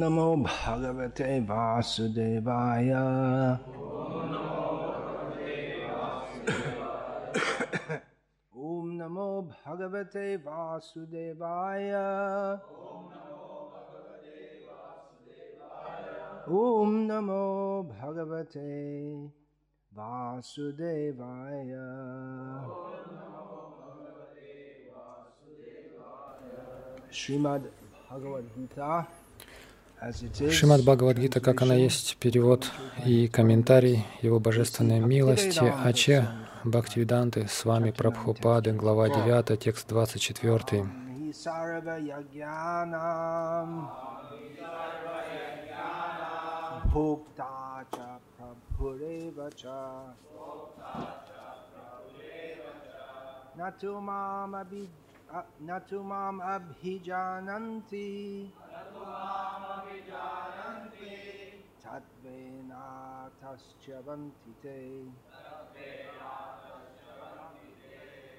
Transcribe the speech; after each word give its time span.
नमो 0.00 0.36
भगवते 0.36 1.40
वासुदेवाय। 1.40 2.90
ॐ 8.56 8.84
नमो 8.98 9.42
भगवते 9.42 10.36
वासुदेवाय। 10.36 11.90
ॐ 16.48 16.88
नमो 17.10 17.82
भगवते 17.92 18.70
वासुदेवाय। 19.94 21.70
Srimad 27.16 27.62
Bhagavad 28.10 28.46
Шримад 30.50 30.82
Бхагавадгита, 30.82 31.40
как 31.40 31.62
она 31.62 31.74
есть, 31.74 32.16
перевод 32.18 32.70
и 33.04 33.28
комментарий 33.28 34.04
Его 34.22 34.38
Божественной 34.38 35.00
милости, 35.00 35.72
Аче 35.84 36.28
Бхактивиданты, 36.64 37.46
с 37.48 37.64
вами 37.64 37.90
Прабхупады, 37.90 38.72
глава 38.72 39.08
9, 39.08 39.58
текст 39.58 39.88
24. 39.88 40.84
न 55.66 55.78
तु 55.88 55.98
अभिजानन्ति 59.06 61.04
वन्ति 63.88 64.54
ते। 64.62 65.04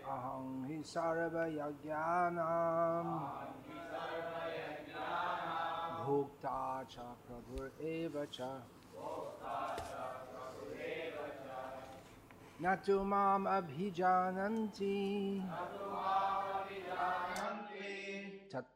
अहं 0.06 0.66
हि 0.66 0.84
सर्वयज्ञानाम्। 0.84 1.66
भोक्ता 6.06 6.84
च 6.84 6.96
प्रभुरेव 6.98 8.26
च। 8.26 8.42
न 12.62 12.76
तु 12.76 13.04
माम् 13.04 13.48
अभिजानन्ति। 13.48 14.96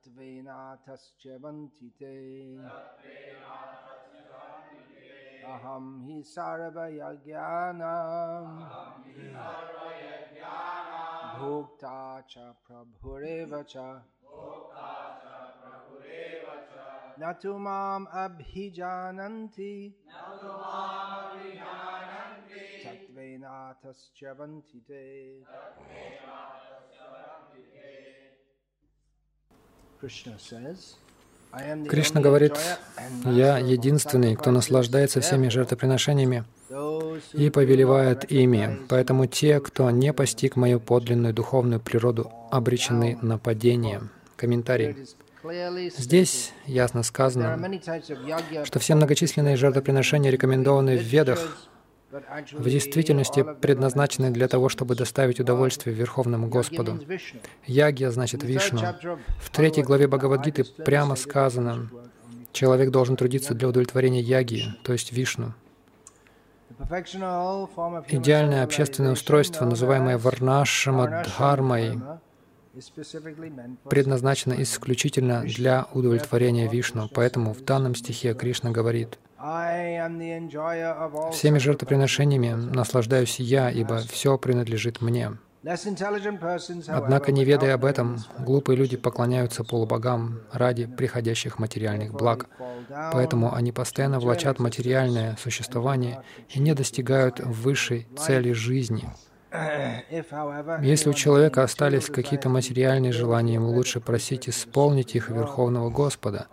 तत्त्वेनाथश्च 0.10 1.28
वन्ति 1.28 1.90
ते 2.00 2.14
अहं 5.44 6.02
हि 6.06 6.24
सर्वयज्ञानाम्। 6.24 7.10
भोक्ता 11.38 12.22
च 12.22 12.36
प्रभुरेव 12.38 13.64
च। 13.64 13.78
न 17.20 17.34
तु 17.44 17.58
माम् 17.58 18.08
अभिजानन्ति। 18.08 19.96
तत्त्वेनाथश्च 22.86 24.24
Кришна 31.90 32.22
говорит, 32.22 32.54
«Я 33.26 33.58
единственный, 33.58 34.36
кто 34.36 34.52
наслаждается 34.52 35.20
всеми 35.20 35.50
жертвоприношениями 35.50 36.46
и 37.34 37.50
повелевает 37.50 38.32
ими, 38.32 38.80
поэтому 38.88 39.26
те, 39.26 39.60
кто 39.60 39.90
не 39.90 40.14
постиг 40.14 40.56
мою 40.56 40.80
подлинную 40.80 41.34
духовную 41.34 41.80
природу, 41.80 42.32
обречены 42.52 43.18
на 43.22 43.38
падение». 43.38 44.02
Комментарий. 44.36 44.96
Здесь 45.98 46.54
ясно 46.66 47.04
сказано, 47.04 47.60
что 48.66 48.80
все 48.80 48.96
многочисленные 48.96 49.58
жертвоприношения, 49.58 50.32
рекомендованные 50.32 50.98
в 50.98 51.04
Ведах, 51.04 51.58
в 52.12 52.70
действительности 52.70 53.46
предназначены 53.62 54.32
для 54.32 54.48
того, 54.48 54.70
чтобы 54.70 54.96
доставить 54.96 55.40
удовольствие 55.40 55.96
Верховному 55.96 56.48
Господу. 56.48 57.00
Ягья 57.66 58.10
значит 58.10 58.44
Вишну. 58.44 58.82
В 59.40 59.50
третьей 59.52 59.84
главе 59.84 60.08
Бхагавадгиты 60.08 60.64
прямо 60.64 61.16
сказано, 61.16 61.90
человек 62.52 62.90
должен 62.90 63.16
трудиться 63.16 63.54
для 63.54 63.68
удовлетворения 63.68 64.22
яги, 64.22 64.74
то 64.84 64.94
есть 64.94 65.12
Вишну. 65.12 65.54
Идеальное 68.08 68.64
общественное 68.64 69.12
устройство, 69.12 69.66
называемое 69.66 70.18
Варнашама 70.18 71.24
Дхармой, 71.26 72.00
предназначено 73.90 74.62
исключительно 74.62 75.44
для 75.44 75.88
удовлетворения 75.94 76.68
Вишну. 76.68 77.10
Поэтому 77.14 77.54
в 77.54 77.64
данном 77.64 77.96
стихе 77.96 78.34
Кришна 78.34 78.72
говорит— 78.72 79.18
Всеми 81.32 81.60
жертвоприношениями 81.60 82.52
наслаждаюсь 82.52 83.40
я, 83.40 83.70
ибо 83.70 84.00
все 84.00 84.38
принадлежит 84.38 85.02
мне. 85.02 85.38
Однако, 86.88 87.32
не 87.32 87.46
ведая 87.46 87.76
об 87.76 87.86
этом, 87.86 88.18
глупые 88.40 88.76
люди 88.76 88.98
поклоняются 88.98 89.64
полубогам 89.64 90.42
ради 90.52 90.88
приходящих 90.88 91.58
материальных 91.58 92.12
благ. 92.14 92.48
Поэтому 93.14 93.54
они 93.54 93.72
постоянно 93.72 94.20
влачат 94.20 94.60
материальное 94.60 95.38
существование 95.40 96.22
и 96.50 96.60
не 96.60 96.74
достигают 96.74 97.40
высшей 97.40 98.10
цели 98.18 98.52
жизни. 98.52 99.10
Если 99.52 101.10
у 101.10 101.14
человека 101.14 101.64
остались 101.64 102.06
какие-то 102.08 102.50
материальные 102.50 103.12
желания, 103.12 103.56
ему 103.56 103.70
лучше 103.70 104.00
просить 104.00 104.48
исполнить 104.48 105.16
их 105.16 105.30
Верховного 105.30 105.90
Господа, 105.90 106.48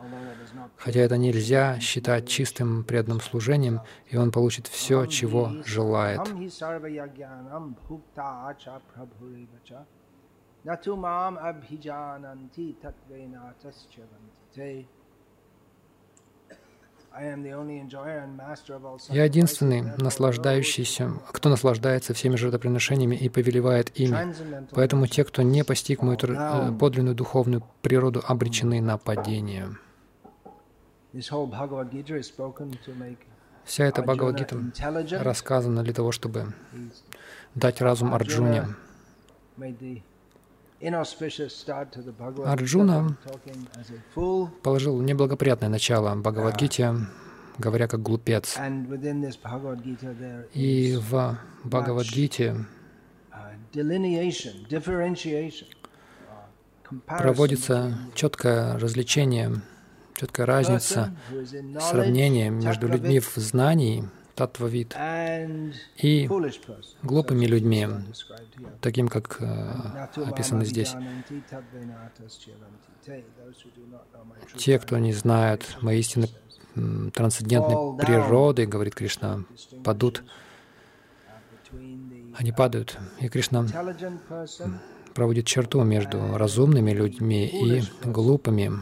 хотя 0.77 1.01
это 1.01 1.19
нельзя 1.19 1.79
считать 1.81 2.27
чистым 2.27 2.85
преданным 2.85 3.21
служением, 3.21 3.81
и 4.07 4.17
он 4.17 4.31
получит 4.33 4.67
все, 4.67 5.05
чего 5.07 5.51
желает. 5.65 6.21
Я 19.11 19.25
единственный, 19.25 19.83
наслаждающийся, 19.97 21.13
кто 21.33 21.49
наслаждается 21.49 22.13
всеми 22.13 22.37
жертвоприношениями 22.37 23.17
и 23.17 23.29
повелевает 23.29 23.99
ими. 23.99 24.35
Поэтому 24.73 25.07
те, 25.07 25.25
кто 25.25 25.43
не 25.43 25.65
постиг 25.65 26.03
мою 26.03 26.19
э, 26.19 26.73
подлинную 26.79 27.15
духовную 27.15 27.63
природу, 27.81 28.23
обречены 28.27 28.81
на 28.83 28.99
падение. 28.99 29.69
Вся 33.65 33.85
эта 33.85 34.03
Бхагавадгита 34.03 34.57
рассказана 35.23 35.83
для 35.83 35.95
того, 35.95 36.13
чтобы 36.13 36.53
дать 37.55 37.81
разум 37.81 38.15
Арджуне. 38.15 38.67
Арджуна 42.45 43.17
положил 44.63 45.01
неблагоприятное 45.01 45.69
начало 45.69 46.15
Бхагавадгите, 46.15 46.95
говоря 47.59 47.89
как 47.89 48.03
глупец. 48.03 48.59
И 50.53 50.97
в 50.97 51.39
Бхагавадгите 51.65 52.67
проводится 57.07 57.99
четкое 58.15 58.79
развлечение 58.79 59.63
четкая 60.17 60.47
разница, 60.47 61.15
сравнение 61.81 62.51
между 62.51 62.89
людьми 62.89 63.21
в 63.21 63.35
знании, 63.37 64.09
татвавид, 64.37 64.95
и 65.97 66.29
глупыми 67.03 67.47
людьми, 67.47 67.89
таким, 68.81 69.09
как 69.09 69.39
э, 69.41 70.09
описано 70.27 70.65
здесь. 70.65 70.95
Те, 74.57 74.79
кто 74.79 74.99
не 74.99 75.13
знают 75.13 75.79
моей 75.81 76.01
истины 76.01 76.29
трансцендентной 77.15 77.97
природы, 77.99 78.67
говорит 78.67 78.95
Кришна, 78.95 79.45
падут, 79.83 80.23
они 82.37 82.53
падают. 82.53 82.99
И 83.21 83.29
Кришна 83.29 83.67
проводит 85.15 85.47
черту 85.47 85.83
между 85.83 86.37
разумными 86.37 86.91
людьми 86.91 87.47
и 87.47 87.83
глупыми 88.05 88.73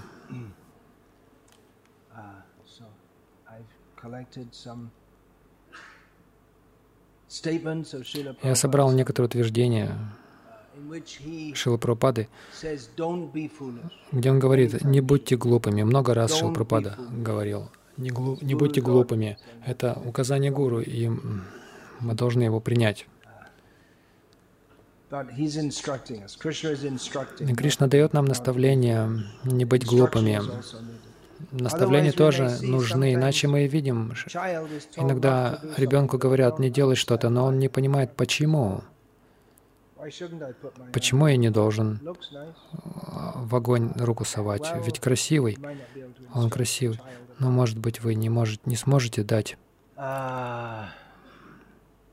Я 8.42 8.54
собрал 8.54 8.92
некоторые 8.92 9.28
утверждения 9.28 9.96
in 10.76 10.88
which 10.88 11.20
he 11.25 11.54
Шила 11.54 11.76
Прабхупады, 11.76 12.28
says, 12.60 12.88
"Don't 12.96 13.32
be 13.32 13.50
foolish." 13.50 13.90
где 14.12 14.31
он 14.31 14.38
говорит, 14.38 14.84
не 14.84 15.00
будьте 15.00 15.36
глупыми. 15.36 15.82
Много 15.82 16.14
раз 16.14 16.34
Шила 16.34 16.52
Прабхупада 16.52 16.96
говорил, 17.10 17.70
не, 17.96 18.10
глу- 18.10 18.38
не 18.40 18.54
будьте 18.54 18.81
глупыми. 18.81 19.38
Это 19.64 20.00
указание 20.04 20.50
гуру, 20.50 20.81
и 20.81 21.10
мы 22.00 22.14
должны 22.14 22.42
его 22.42 22.60
принять. 22.60 23.06
Кришна 27.56 27.86
дает 27.86 28.12
нам 28.12 28.25
наставление 28.25 29.25
не 29.44 29.64
быть 29.64 29.86
глупыми. 29.86 30.40
Наставления 31.52 32.12
тоже 32.12 32.50
нужны, 32.62 33.14
иначе 33.14 33.49
мы 33.49 33.67
видим, 33.67 34.14
иногда 34.96 35.61
ребенку 35.76 36.19
говорят 36.19 36.58
не 36.58 36.70
делай 36.70 36.96
что-то, 36.96 37.29
но 37.29 37.46
он 37.46 37.58
не 37.58 37.69
понимает, 37.69 38.14
почему. 38.17 38.82
Почему 40.93 41.29
я 41.29 41.38
не 41.38 41.50
должен 41.50 41.99
а, 42.82 43.32
в 43.37 43.56
огонь 43.56 43.93
руку 43.96 44.26
совать? 44.26 44.70
Ведь 44.85 45.00
красивый, 45.00 45.56
он 46.35 46.50
красивый. 46.50 47.00
Но, 47.38 47.50
может 47.50 47.79
быть, 47.79 48.02
вы 48.02 48.14
не, 48.14 48.29
можете, 48.29 48.61
не 48.67 48.76
сможете 48.76 49.23
дать, 49.23 49.56
a 49.96 50.88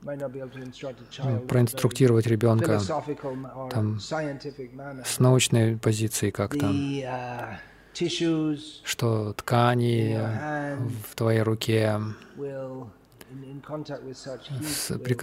ну, 0.04 1.40
проинструктировать 1.46 2.26
ребенка 2.26 2.80
там 3.70 4.00
с 4.00 5.18
научной 5.18 5.76
позиции 5.76 6.30
как-то, 6.30 6.66
tissues 6.66 7.71
что 8.84 9.32
ткани 9.34 10.18
в 11.08 11.14
твоей 11.14 11.42
руке 11.42 12.00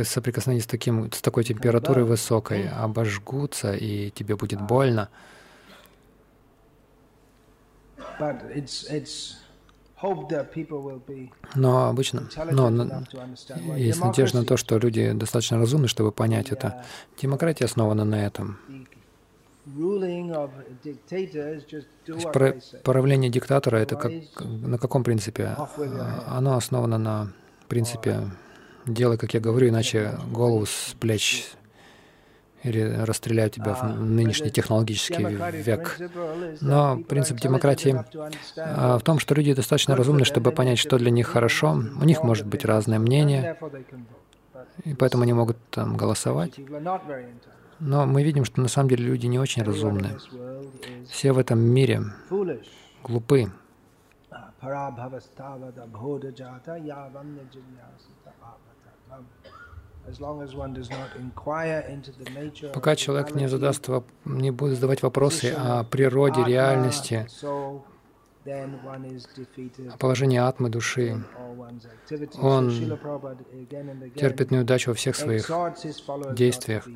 соприкосновение 0.03 0.63
с, 0.63 0.67
таким, 0.67 1.11
с 1.11 1.21
такой 1.21 1.43
температурой 1.43 2.05
высокой 2.05 2.67
обожгутся, 2.67 3.73
и 3.73 4.11
тебе 4.11 4.35
будет 4.35 4.61
больно. 4.61 5.09
Will 10.01 11.01
be 11.05 11.29
Но 11.55 11.89
обычно, 11.89 12.29
но 12.51 12.69
why 12.69 13.79
есть 13.79 14.01
надежда 14.01 14.39
на 14.39 14.45
то, 14.45 14.55
что 14.55 14.77
люди 14.77 15.11
достаточно 15.11 15.57
разумны, 15.57 15.89
чтобы 15.89 16.13
понять 16.13 16.51
это. 16.51 16.67
uh, 16.67 17.21
Демократия 17.21 17.65
основана 17.65 18.05
на 18.05 18.25
этом. 18.25 18.59
Правление 22.83 23.29
диктатора 23.29 23.77
это 23.77 23.95
как 23.95 24.11
на 24.39 24.77
каком 24.77 25.03
принципе? 25.03 25.55
А, 25.57 26.37
Оно 26.37 26.55
основано 26.55 26.97
на 26.97 27.31
принципе 27.67 28.21
делай, 28.85 29.17
как 29.17 29.33
я 29.33 29.39
говорю, 29.39 29.69
иначе 29.69 30.17
голову 30.31 30.65
с 30.65 30.95
плеч 30.99 31.51
или 32.63 32.81
расстреляют 32.81 33.53
тебя 33.53 33.73
в 33.73 33.83
нынешний 34.01 34.49
технологический 34.49 35.23
век. 35.23 35.97
Но 36.61 36.97
принцип 36.97 37.39
демократии 37.39 38.03
а, 38.57 38.97
в 38.97 39.03
том, 39.03 39.19
что 39.19 39.33
люди 39.33 39.53
достаточно 39.53 39.95
разумны, 39.95 40.25
чтобы 40.25 40.51
понять, 40.51 40.79
что 40.79 40.97
для 40.97 41.11
них 41.11 41.27
хорошо. 41.27 41.81
У 42.01 42.03
них 42.03 42.23
может 42.23 42.45
быть 42.47 42.65
разное 42.65 42.99
мнение, 42.99 43.57
и 44.83 44.93
поэтому 44.93 45.23
они 45.23 45.33
могут 45.33 45.57
там 45.69 45.95
голосовать. 45.95 46.59
Но 47.79 48.05
мы 48.05 48.23
видим, 48.23 48.45
что 48.45 48.61
на 48.61 48.67
самом 48.67 48.89
деле 48.89 49.05
люди 49.05 49.27
не 49.27 49.39
очень 49.39 49.63
разумны. 49.63 50.17
Все 51.09 51.31
в 51.31 51.37
этом 51.37 51.59
мире 51.59 52.03
глупы. 53.03 53.51
Ah, 54.31 54.51
Пока 62.73 62.95
человек 62.95 63.35
не 63.35 63.47
задаст, 63.47 63.89
не 64.25 64.51
будет 64.51 64.75
задавать 64.75 65.03
вопросы 65.03 65.53
о 65.57 65.83
природе, 65.83 66.43
реальности, 66.43 67.27
положении 69.97 70.37
атмы, 70.37 70.69
души, 70.69 71.23
Он 72.41 72.69
терпит 74.15 74.51
неудачу 74.51 74.91
во 74.91 74.95
всех 74.95 75.15
своих 75.15 75.49
действиях. 76.35 76.87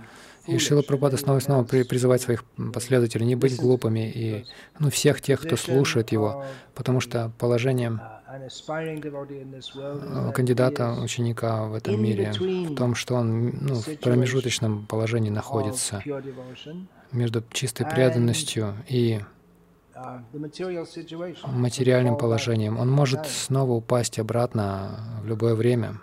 И 0.46 0.58
Шила 0.58 0.82
Прабхупада 0.82 1.18
снова 1.18 1.38
и 1.38 1.42
снова 1.42 1.64
призывает 1.64 2.22
своих 2.22 2.44
последователей 2.74 3.26
не 3.26 3.36
быть 3.36 3.56
глупыми 3.56 4.12
и 4.14 4.46
ну, 4.80 4.90
всех 4.90 5.22
тех, 5.22 5.42
кто 5.42 5.56
слушает 5.56 6.12
его, 6.12 6.46
потому 6.74 7.00
что 7.00 7.32
положение 7.40 8.00
Uh, 8.34 10.30
э, 10.30 10.32
кандидата, 10.32 10.94
ученика 11.00 11.66
в 11.66 11.76
этом 11.76 12.02
мире 12.02 12.32
в 12.32 12.76
том, 12.76 12.96
что 12.96 13.14
он 13.14 13.50
ну, 13.62 13.76
в 13.76 13.86
промежуточном 14.00 14.88
положении 14.88 15.30
находится 15.30 16.02
между 17.12 17.44
чистой 17.52 17.86
преданностью 17.86 18.74
и 18.88 19.20
материальным 21.46 22.18
положением. 22.18 22.78
Он 22.78 22.90
может 22.90 23.26
снова 23.28 23.72
упасть 23.72 24.20
обратно 24.20 25.20
в 25.24 25.28
любое 25.28 25.56
время. 25.56 26.00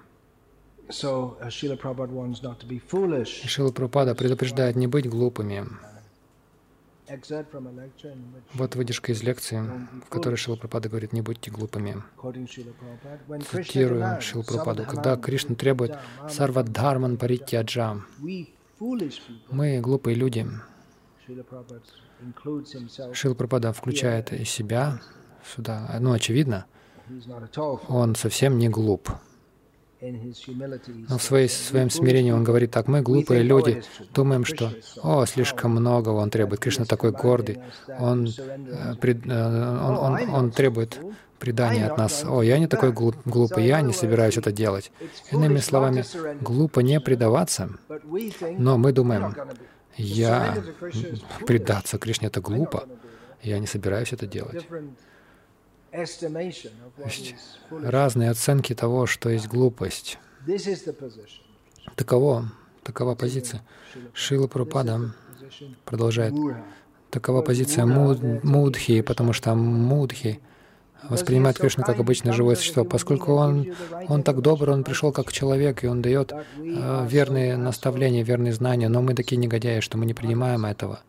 Uh. 0.91 1.51
Шила 3.25 3.71
Прабхупада 3.71 4.15
предупреждает 4.17 4.75
не 4.75 4.89
быть 4.89 5.09
глупыми. 5.09 5.65
Вот 8.55 8.75
выдержка 8.77 9.13
из 9.13 9.23
лекции, 9.23 9.63
в 10.05 10.09
которой 10.09 10.37
Шила 10.37 10.57
Прабхупада 10.57 10.89
говорит 10.89 11.13
«не 11.13 11.23
будьте 11.23 11.51
глупыми». 11.51 12.03
Цитирую 13.51 14.21
Шилу 14.21 14.43
Прабхупаду. 14.45 14.85
Когда 14.85 15.17
Кришна 15.17 15.55
требует 15.55 15.97
«сарвадхарман 16.29 17.17
паритяджа», 17.19 18.03
we 18.21 18.49
foolish 18.81 19.21
people, 19.29 19.41
мы, 19.51 19.81
глупые 19.81 20.15
люди, 20.17 20.47
Шила 23.12 23.35
Прабхупада 23.35 23.73
включает 23.73 24.32
и 24.32 24.44
себя 24.44 25.00
сюда. 25.55 25.97
Ну, 26.00 26.12
очевидно, 26.12 26.67
он 27.88 28.15
совсем 28.15 28.59
не 28.59 28.69
глуп. 28.69 29.11
Но 30.00 31.19
в 31.19 31.23
своей, 31.23 31.49
своем 31.49 31.91
смирении 31.91 32.31
он 32.31 32.43
говорит 32.43 32.71
так, 32.71 32.88
мы 32.88 33.03
глупые 33.03 33.43
люди, 33.43 33.82
думаем, 34.15 34.47
что 34.47 34.73
«О, 35.03 35.27
слишком 35.27 35.73
многого 35.73 36.17
он 36.17 36.31
требует». 36.31 36.61
Кришна 36.61 36.87
такой 36.87 37.12
гордый, 37.12 37.59
он, 37.99 38.26
э, 38.26 38.94
э, 39.03 39.81
он, 39.87 39.97
он, 39.99 40.31
он 40.31 40.50
требует 40.53 40.99
предания 41.38 41.87
от 41.87 41.99
нас. 41.99 42.25
«О, 42.26 42.43
я 42.43 42.59
не 42.59 42.67
такой 42.67 42.93
глуп- 42.93 43.21
глупый, 43.26 43.67
я 43.67 43.83
не 43.83 43.93
собираюсь 43.93 44.38
это 44.38 44.53
делать». 44.53 44.91
Иными 45.33 45.59
словами, 45.59 46.05
глупо 46.41 46.81
не 46.81 46.99
предаваться, 46.99 47.69
но 48.59 48.79
мы 48.79 48.93
думаем. 48.93 49.35
Я 50.00 50.62
предаться 51.47 51.99
Кришне 51.99 52.29
это 52.29 52.41
глупо, 52.41 52.88
я 53.43 53.58
не 53.58 53.67
собираюсь 53.67 54.12
это 54.12 54.26
делать. 54.26 54.67
Есть. 57.05 57.58
Разные 57.70 58.31
оценки 58.31 58.75
того, 58.75 59.07
что 59.07 59.28
есть 59.28 59.49
глупость. 59.49 60.19
Таково, 61.97 62.52
такова 62.85 63.14
позиция. 63.14 63.62
Шила 64.14 64.47
Position 64.47 65.75
продолжает. 65.85 66.33
Такова 67.11 67.42
позиция 67.42 67.87
муд- 67.87 68.45
мудхи, 68.45 69.00
потому 69.00 69.33
что 69.33 69.54
мудхи 69.57 70.40
воспринимает 71.09 71.59
Кришну 71.59 71.85
как 71.85 71.99
обычное 71.99 72.33
живое 72.33 72.57
существо, 72.57 72.85
поскольку 72.85 73.33
он, 73.35 73.73
он 74.09 74.23
так 74.23 74.40
добр, 74.40 74.71
он 74.71 74.85
пришел 74.85 75.12
как 75.12 75.33
человек, 75.33 75.85
и 75.85 75.87
он 75.87 76.02
дает 76.02 76.33
э, 76.33 77.07
верные 77.09 77.57
наставления, 77.57 78.23
верные 78.23 78.52
знания, 78.52 78.88
но 78.88 79.02
мы 79.02 79.14
такие 79.14 79.37
негодяи, 79.37 79.80
что 79.80 79.99
мы 79.99 80.07
не 80.07 80.14
принимаем 80.14 80.66
этого. 80.66 81.00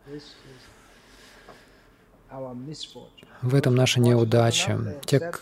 В 3.42 3.54
этом 3.54 3.74
наша 3.74 4.00
неудача. 4.00 4.98
Те, 5.04 5.32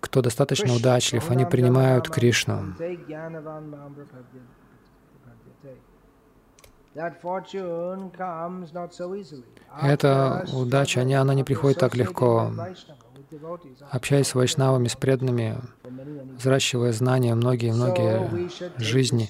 кто 0.00 0.22
достаточно 0.22 0.74
удачлив, 0.74 1.30
они 1.30 1.44
принимают 1.44 2.08
Кришну. 2.08 2.74
Эта 9.80 10.44
удача, 10.52 11.02
она 11.02 11.34
не 11.34 11.44
приходит 11.44 11.78
так 11.78 11.94
легко. 11.94 12.52
Общаясь 13.90 14.28
с 14.28 14.34
вайшнавами, 14.34 14.88
с 14.88 14.96
преданными, 14.96 15.56
взращивая 16.38 16.92
знания 16.92 17.34
многие-многие 17.34 18.50
жизни. 18.78 19.28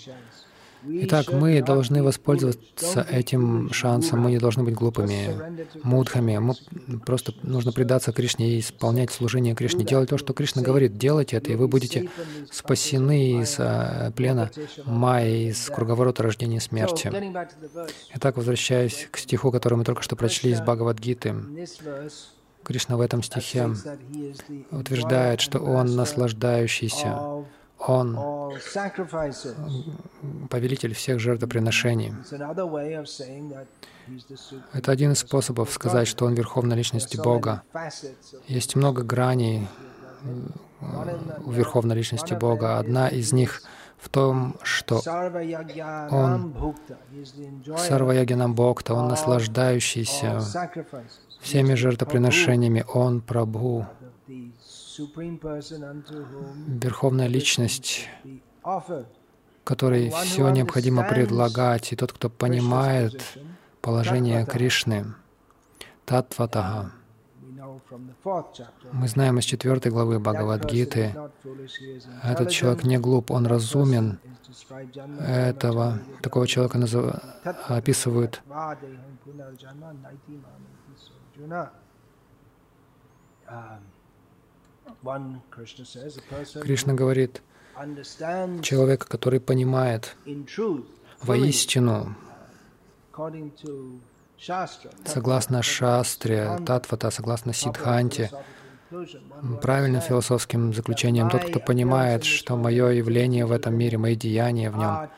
Итак, 0.83 1.31
мы 1.33 1.63
должны 1.63 2.03
воспользоваться 2.03 3.07
этим 3.11 3.71
шансом, 3.73 4.21
мы 4.21 4.31
не 4.31 4.39
должны 4.39 4.63
быть 4.63 4.75
глупыми 4.75 5.37
мудхами. 5.83 6.39
Мы 6.39 6.55
просто 7.01 7.35
нужно 7.43 7.73
предаться 7.73 8.13
Кришне 8.13 8.57
и 8.57 8.61
исполнять 8.61 9.11
служение 9.11 9.55
Кришне, 9.55 9.85
делать 9.85 10.09
то, 10.09 10.17
что 10.17 10.33
Кришна 10.33 10.63
говорит. 10.63 10.97
Делайте 10.97 11.37
это, 11.37 11.53
и 11.53 11.57
вы 11.57 11.69
будете 11.69 12.09
спасены 12.51 13.43
из 13.43 13.57
а, 13.59 14.11
плена 14.13 14.51
майя, 14.87 15.51
из 15.51 15.69
круговорота 15.69 16.23
рождения 16.23 16.57
и 16.57 16.61
смерти. 16.61 17.13
Итак, 18.15 18.37
возвращаясь 18.37 19.07
к 19.11 19.19
стиху, 19.19 19.53
который 19.53 19.75
мы 19.75 19.85
только 19.85 20.03
что 20.03 20.17
прочли 20.17 20.53
из 20.53 20.61
Бхагавадгиты, 20.61 21.35
Кришна 22.65 22.97
в 22.97 23.01
этом 23.01 23.23
стихе 23.23 23.71
утверждает, 24.71 25.41
что 25.41 25.59
Он 25.61 25.97
наслаждающийся 25.97 27.19
Он 27.79 28.19
повелитель 30.51 30.95
всех 30.95 31.19
жертвоприношений. 31.19 32.13
Это 34.73 34.93
один 34.93 35.13
из 35.13 35.19
способов 35.21 35.71
сказать, 35.71 36.09
что 36.09 36.27
Он 36.27 36.35
Верховная 36.35 36.77
Личность 36.77 37.19
Бога. 37.19 37.63
Есть 38.47 38.77
много 38.77 39.03
граней 39.03 39.67
у 41.45 41.51
Верховной 41.51 41.97
Личности 41.97 42.35
Бога. 42.35 42.79
Одна 42.79 43.09
из 43.09 43.33
них 43.33 43.63
в 44.01 44.09
том, 44.09 44.57
что 44.63 44.97
Он 46.11 46.55
Сарваягинам 47.77 48.55
Бхокта, 48.55 48.95
Он 48.95 49.09
наслаждающийся 49.09 50.41
всеми 51.41 51.75
жертвоприношениями, 51.75 52.85
Он 52.93 53.21
Прабху, 53.21 53.87
Верховная 56.67 57.27
Личность, 57.27 58.09
которой 59.65 60.11
все 60.11 60.49
необходимо 60.49 61.05
предлагать, 61.05 61.93
и 61.93 61.97
тот, 61.97 62.13
кто 62.13 62.31
понимает 62.31 63.23
положение 63.83 64.47
Кришны, 64.47 65.15
Татватага. 66.07 66.93
Мы 68.93 69.09
знаем 69.09 69.39
из 69.39 69.45
четвертой 69.45 69.91
главы 69.91 70.19
Бхагавадгиты, 70.21 71.15
этот 72.23 72.51
человек 72.51 72.85
не 72.85 72.99
глуп, 72.99 73.31
он 73.31 73.47
разумен. 73.47 74.19
Этого, 75.21 75.99
такого 76.23 76.47
человека 76.47 76.79
назыв... 76.79 77.15
описывают 77.69 78.43
Кришна 86.63 86.95
говорит, 86.95 87.43
человек, 88.63 89.07
который 89.07 89.41
понимает 89.41 90.17
воистину, 91.23 92.15
согласно 95.05 95.63
шастре, 95.63 96.59
татвата, 96.67 97.11
согласно 97.11 97.53
сидханте, 97.53 98.31
правильным 99.63 100.01
философским 100.01 100.75
заключением, 100.75 101.31
тот, 101.31 101.45
кто 101.45 101.61
понимает, 101.61 102.25
что 102.25 102.57
мое 102.57 102.89
явление 102.89 103.47
в 103.47 103.53
этом 103.53 103.77
мире, 103.77 103.99
мои 103.99 104.17
деяния 104.17 104.71
в 104.71 104.77
нем 104.77 105.09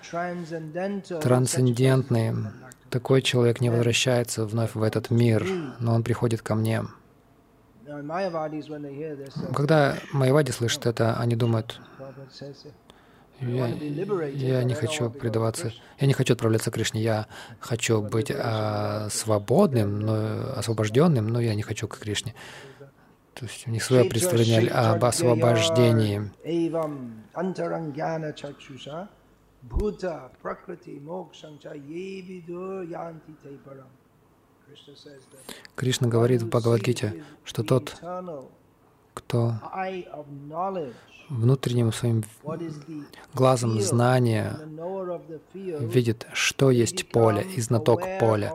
трансцендентные, 1.20 2.52
такой 2.90 3.22
человек 3.22 3.60
не 3.60 3.70
возвращается 3.70 4.44
вновь 4.44 4.74
в 4.74 4.82
этот 4.82 5.10
мир, 5.10 5.46
но 5.78 5.94
он 5.94 6.02
приходит 6.02 6.42
ко 6.42 6.54
мне. 6.54 6.82
Когда 9.54 9.96
майявади 10.12 10.50
слышат 10.50 10.86
это, 10.86 11.16
они 11.18 11.36
думают, 11.36 11.80
я, 13.40 13.66
я 14.28 14.64
не 14.64 14.74
хочу 14.74 15.10
предаваться, 15.10 15.72
я 15.98 16.06
не 16.06 16.12
хочу 16.12 16.34
отправляться 16.34 16.70
к 16.70 16.74
Кришне, 16.74 17.02
я 17.02 17.26
хочу 17.60 18.00
быть 18.00 18.30
а, 18.30 19.08
свободным, 19.10 20.00
но, 20.00 20.52
освобожденным, 20.56 21.28
но 21.28 21.40
я 21.40 21.54
не 21.54 21.62
хочу 21.62 21.88
к 21.88 21.98
Кришне. 21.98 22.34
То 23.34 23.46
есть 23.46 23.66
у 23.66 23.70
них 23.70 23.82
свое 23.82 24.04
представление 24.04 24.70
об 24.70 25.04
освобождении. 25.04 26.30
Кришна 35.74 36.08
говорит 36.08 36.42
в 36.42 36.48
Бхагавадгите, 36.48 37.24
что 37.44 37.62
тот, 37.62 37.96
кто 39.14 39.54
внутренним 41.28 41.92
своим 41.92 42.24
глазом 43.34 43.80
знания 43.80 44.58
видит, 45.80 46.26
что 46.32 46.70
есть 46.70 47.10
поле 47.10 47.42
и 47.56 47.60
знаток 47.60 48.02
поля, 48.18 48.52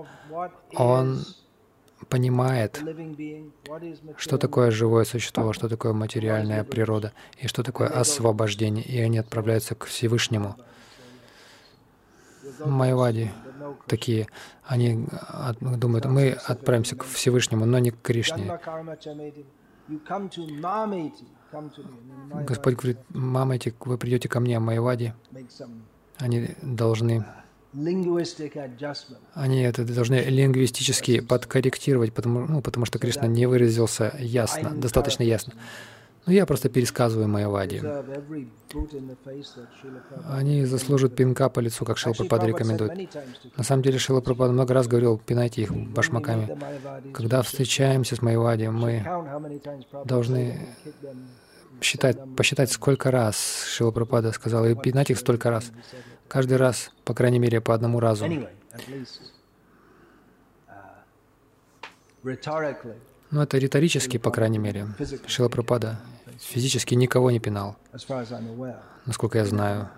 он 0.76 1.26
понимает, 2.10 2.82
что 4.18 4.38
такое 4.38 4.72
живое 4.72 5.04
существо, 5.06 5.54
что 5.54 5.68
такое 5.68 5.94
материальная 5.94 6.64
природа 6.64 7.14
и 7.38 7.48
что 7.48 7.64
такое 7.64 7.88
освобождение, 7.88 8.84
и 8.84 9.00
они 9.00 9.18
отправляются 9.18 9.76
к 9.76 9.86
Всевышнему. 9.86 10.56
Майвади 12.66 13.32
такие, 13.88 14.28
они 14.64 15.08
думают, 15.60 16.06
мы 16.06 16.32
отправимся 16.32 16.96
к 16.96 17.04
Всевышнему, 17.04 17.66
но 17.66 17.80
не 17.80 17.92
к 17.92 18.02
Кришне. 18.02 18.60
Господь 22.46 22.76
говорит, 22.76 22.98
мамайте, 23.10 23.74
вы 23.80 23.98
придете 23.98 24.28
ко 24.28 24.40
мне, 24.40 24.60
Майвади. 24.60 25.14
Они 26.18 26.50
должны 26.62 27.26
они 29.34 29.62
это 29.62 29.86
должны 29.86 30.16
лингвистически 30.16 31.20
подкорректировать, 31.20 32.14
потому, 32.14 32.46
ну, 32.48 32.62
потому 32.62 32.86
что 32.86 32.98
Кришна 32.98 33.28
не 33.28 33.46
выразился 33.46 34.16
ясно, 34.20 34.72
достаточно 34.72 35.24
ясно. 35.24 35.54
Ну, 36.28 36.34
я 36.34 36.46
просто 36.46 36.68
пересказываю 36.68 37.30
Майявади. 37.30 37.82
Они 40.30 40.66
заслужат 40.66 41.16
пинка 41.16 41.48
по 41.48 41.62
лицу, 41.62 41.86
как 41.86 41.98
Шила 41.98 42.14
Прабхупада 42.14 42.48
рекомендует. 42.48 43.16
На 43.56 43.64
самом 43.64 43.82
деле 43.82 43.98
Шила 43.98 44.20
Прабхупада 44.20 44.52
много 44.52 44.74
раз 44.74 44.88
говорил, 44.88 45.18
пинайте 45.18 45.62
их 45.62 45.74
башмаками. 45.74 46.60
Когда 47.14 47.42
встречаемся 47.42 48.18
с 48.18 48.22
Майявади, 48.22 48.66
мы 48.66 49.06
должны 50.04 50.68
считать, 51.82 52.18
посчитать, 52.36 52.72
сколько 52.74 53.10
раз 53.10 53.64
Шила 53.66 53.92
Прабхупада 53.92 54.34
сказал, 54.34 54.66
и 54.66 54.76
пинать 54.76 55.10
их 55.10 55.20
столько 55.20 55.50
раз. 55.50 55.72
Каждый 56.28 56.58
раз, 56.58 56.92
по 57.06 57.14
крайней 57.14 57.40
мере, 57.40 57.62
по 57.62 57.74
одному 57.74 58.02
разу. 58.02 58.28
Но 63.32 63.44
это 63.44 63.58
риторически, 63.58 64.18
по 64.18 64.30
крайней 64.30 64.60
мере. 64.60 64.88
Шила 65.26 65.48
Прабхупада 65.48 65.98
физически 66.40 66.96
никого 66.96 67.32
не 67.32 67.40
пинал, 67.40 67.76
насколько 69.06 69.38
я 69.38 69.46
знаю. 69.46 69.90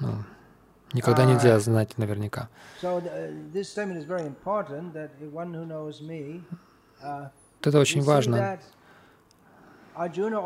Ну, 0.00 0.24
никогда 0.92 1.24
нельзя 1.24 1.58
знать 1.60 1.96
наверняка. 1.98 2.48
Это 7.62 7.78
очень 7.78 8.02
важно. 8.02 8.58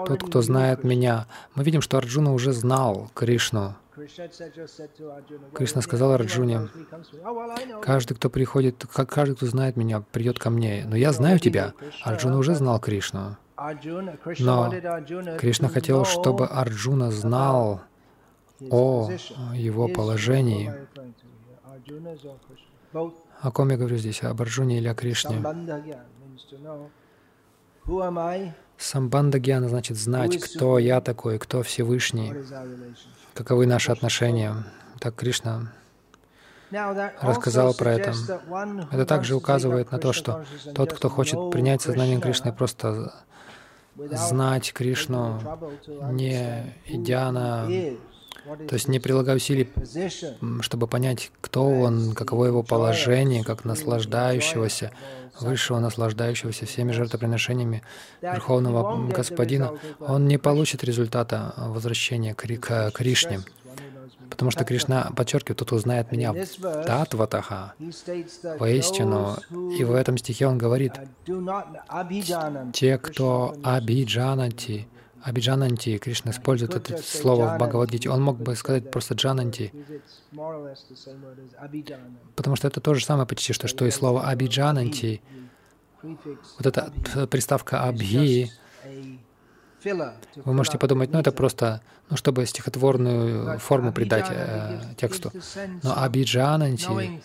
Тот, 0.06 0.22
кто 0.22 0.42
знает 0.42 0.84
меня. 0.84 1.26
Мы 1.54 1.64
видим, 1.64 1.80
что 1.80 1.96
Арджуна 1.96 2.34
уже 2.34 2.52
знал 2.52 3.10
Кришну. 3.14 3.74
Кришна 5.54 5.82
сказал 5.82 6.12
Арджуне, 6.12 6.68
каждый, 7.82 8.14
кто 8.14 8.30
приходит, 8.30 8.86
каждый, 8.86 9.34
кто 9.34 9.46
знает 9.46 9.76
меня, 9.76 10.00
придет 10.00 10.38
ко 10.38 10.50
мне. 10.50 10.84
Но 10.86 10.96
я 10.96 11.12
знаю 11.12 11.38
тебя. 11.40 11.72
Арджуна 12.04 12.38
уже 12.38 12.54
знал 12.54 12.78
Кришну. 12.78 13.36
Но 14.38 14.70
Кришна 15.38 15.68
хотел, 15.68 16.04
чтобы 16.04 16.46
Арджуна 16.46 17.10
знал 17.10 17.82
о 18.70 19.10
его 19.52 19.88
положении. 19.88 20.72
О 23.40 23.50
ком 23.50 23.70
я 23.70 23.76
говорю 23.76 23.96
здесь? 23.96 24.22
Об 24.22 24.40
Арджуне 24.40 24.78
или 24.78 24.88
о 24.88 24.94
Кришне? 24.94 25.42
Самбанда 28.76 29.38
Гьяна 29.40 29.68
значит 29.68 29.96
знать, 29.96 30.38
кто 30.40 30.78
я 30.78 31.00
такой, 31.00 31.38
кто 31.38 31.62
Всевышний, 31.62 32.32
каковы 33.34 33.66
наши 33.66 33.90
отношения. 33.90 34.54
Так 35.00 35.16
Кришна 35.16 35.72
рассказал 36.70 37.74
про 37.74 37.94
это. 37.94 38.12
Это 38.92 39.06
также 39.06 39.34
указывает 39.34 39.90
на 39.90 39.98
то, 39.98 40.12
что 40.12 40.44
тот, 40.74 40.92
кто 40.92 41.08
хочет 41.08 41.50
принять 41.50 41.82
сознание 41.82 42.20
Кришны, 42.20 42.52
просто 42.52 43.14
знать 44.12 44.72
Кришну, 44.72 45.40
не 46.12 46.74
идя 46.86 47.30
на... 47.32 47.66
То 48.68 48.74
есть 48.74 48.88
не 48.88 48.98
прилагая 48.98 49.36
усилий, 49.36 49.68
чтобы 50.60 50.86
понять, 50.86 51.30
кто 51.40 51.68
он, 51.68 52.14
каково 52.14 52.46
его 52.46 52.62
положение, 52.62 53.44
как 53.44 53.64
наслаждающегося, 53.64 54.92
высшего 55.40 55.78
наслаждающегося 55.80 56.66
всеми 56.66 56.92
жертвоприношениями 56.92 57.82
Верховного 58.22 59.08
Господина, 59.08 59.74
он 60.00 60.28
не 60.28 60.38
получит 60.38 60.82
результата 60.84 61.52
возвращения 61.56 62.34
к 62.34 62.90
Кришне. 62.92 63.40
Потому 64.38 64.52
что 64.52 64.64
Кришна 64.64 65.10
подчеркивает, 65.16 65.58
тот 65.58 65.72
узнает 65.72 66.12
меня 66.12 66.32
татватаха, 66.86 67.74
воистину. 68.60 69.36
И 69.76 69.82
в 69.82 69.92
этом 69.92 70.16
стихе 70.16 70.46
он 70.46 70.58
говорит, 70.58 70.92
те, 72.72 72.98
кто 72.98 73.56
абиджанати, 73.64 74.86
абиджананти, 75.24 75.98
Кришна 75.98 76.30
использует 76.30 76.76
это 76.76 77.02
слово 77.02 77.54
в 77.54 77.58
Бхагавадгите, 77.58 78.10
он 78.10 78.22
мог 78.22 78.38
бы 78.38 78.54
сказать 78.54 78.88
просто 78.92 79.14
джананти, 79.14 79.72
потому 82.36 82.54
что 82.54 82.68
это 82.68 82.80
то 82.80 82.94
же 82.94 83.04
самое 83.04 83.26
почти, 83.26 83.52
что, 83.52 83.66
что 83.66 83.86
и 83.86 83.90
слово 83.90 84.28
абиджананти. 84.28 85.20
Вот 86.00 86.64
эта 86.64 86.92
приставка 87.26 87.82
абхи, 87.82 88.52
Вы 90.36 90.52
можете 90.52 90.78
подумать, 90.78 91.10
ну 91.12 91.18
это 91.18 91.32
просто, 91.32 91.80
ну 92.10 92.16
чтобы 92.16 92.46
стихотворную 92.46 93.58
форму 93.58 93.92
придать 93.92 94.26
э, 94.30 94.80
тексту. 94.96 95.32
Но 95.82 96.02
абиджананти 96.02 97.20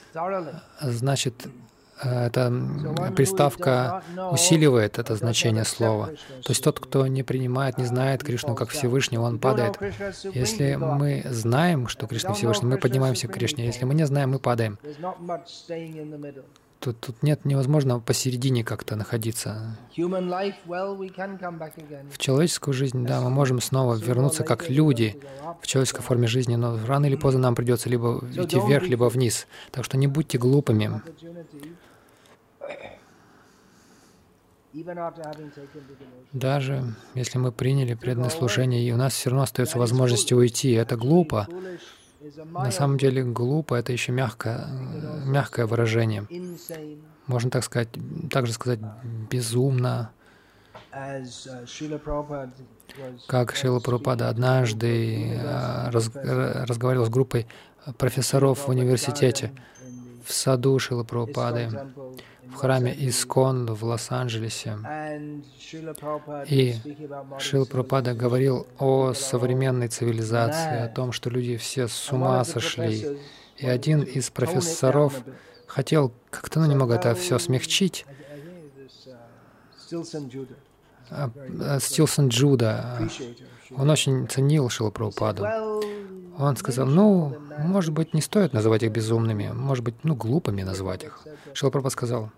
значит 0.81 1.47
эта 2.01 2.51
приставка 3.15 4.03
усиливает 4.31 4.99
это 4.99 5.15
значение 5.15 5.63
слова. 5.63 6.07
То 6.07 6.49
есть 6.49 6.63
тот, 6.63 6.79
кто 6.79 7.07
не 7.07 7.23
принимает, 7.23 7.77
не 7.77 7.85
знает 7.85 8.23
Кришну 8.23 8.55
как 8.55 8.69
Всевышнего, 8.69 9.23
он 9.23 9.39
падает. 9.39 9.77
Если 10.33 10.75
мы 10.75 11.23
знаем, 11.25 11.87
что 11.87 12.07
Кришна 12.07 12.33
Всевышний, 12.33 12.67
мы 12.67 12.77
поднимаемся 12.77 13.27
к 13.27 13.33
Кришне. 13.33 13.65
Если 13.65 13.85
мы 13.85 13.93
не 13.93 14.05
знаем, 14.05 14.31
мы 14.31 14.39
падаем. 14.39 14.77
Тут, 16.83 16.99
тут 16.99 17.23
нет, 17.23 17.45
невозможно 17.45 18.01
посередине 18.01 18.65
как-то 18.65 18.97
находиться. 18.97 19.77
В 19.95 22.17
человеческую 22.17 22.73
жизнь, 22.73 23.05
да, 23.05 23.21
мы 23.21 23.29
можем 23.29 23.61
снова 23.61 23.95
вернуться 23.95 24.43
как 24.43 24.69
люди 24.69 25.17
в 25.61 25.67
человеческой 25.67 26.01
форме 26.01 26.27
жизни, 26.27 26.57
но 26.57 26.77
рано 26.85 27.05
или 27.05 27.15
поздно 27.15 27.43
нам 27.43 27.55
придется 27.55 27.87
либо 27.87 28.21
идти 28.33 28.59
вверх, 28.59 28.83
либо 28.83 29.05
вниз. 29.05 29.47
Так 29.71 29.85
что 29.85 29.95
не 29.95 30.07
будьте 30.07 30.37
глупыми. 30.37 31.01
Даже 36.33 36.83
если 37.13 37.37
мы 37.37 37.53
приняли 37.53 37.93
преданное 37.93 38.29
служение, 38.29 38.83
и 38.83 38.91
у 38.91 38.97
нас 38.97 39.13
все 39.13 39.29
равно 39.29 39.43
остается 39.43 39.77
возможность 39.77 40.33
уйти, 40.33 40.71
это 40.71 40.97
глупо. 40.97 41.47
На 42.51 42.71
самом 42.71 42.97
деле 42.97 43.23
глупо— 43.23 43.75
это 43.75 43.91
еще 43.91 44.11
мягкое, 44.11 44.67
мягкое 45.25 45.65
выражение. 45.65 46.27
Можно 47.27 47.49
так 47.49 47.63
сказать, 47.63 47.89
также 48.29 48.53
сказать 48.53 48.79
безумно. 49.29 50.11
Как 53.27 53.55
Шила 53.55 53.79
Прабхупада 53.79 54.29
однажды 54.29 55.33
э, 55.33 55.89
раз, 55.89 56.11
разговаривал 56.13 57.05
с 57.05 57.09
группой 57.09 57.47
профессоров 57.97 58.67
в 58.67 58.69
университете 58.69 59.51
в 60.23 60.31
саду 60.31 60.77
Шила 60.79 61.03
Прабхупады 61.03 61.69
в 62.47 62.55
храме 62.55 62.93
Искон 62.97 63.65
в 63.65 63.83
Лос-Анджелесе. 63.83 64.77
И 66.47 66.75
Шил 67.39 67.65
Пропада 67.65 68.13
говорил 68.13 68.67
о 68.77 69.13
современной 69.13 69.87
цивилизации, 69.87 70.81
о 70.81 70.87
том, 70.87 71.11
что 71.11 71.29
люди 71.29 71.57
все 71.57 71.87
с 71.87 72.11
ума 72.11 72.43
сошли. 72.43 73.17
И 73.57 73.67
один 73.67 74.01
из 74.01 74.29
профессоров 74.29 75.23
хотел 75.67 76.11
как-то 76.29 76.59
ну, 76.59 76.67
немного 76.67 76.95
это 76.95 77.15
все 77.15 77.39
смягчить. 77.39 78.05
Стилсон 81.79 82.27
Джуда, 82.29 83.09
он 83.77 83.89
очень 83.89 84.27
ценил 84.27 84.69
Шилапрабхупаду. 84.69 85.45
Он 86.37 86.57
сказал, 86.57 86.87
ну, 86.87 87.37
может 87.59 87.93
быть, 87.93 88.13
не 88.13 88.21
стоит 88.21 88.53
называть 88.53 88.81
их 88.83 88.91
безумными, 88.91 89.51
может 89.53 89.83
быть, 89.83 89.95
ну, 90.03 90.15
глупыми 90.15 90.63
назвать 90.63 91.03
их. 91.03 91.21
Шилапрабхупада 91.53 91.91
сказал, 91.91 92.31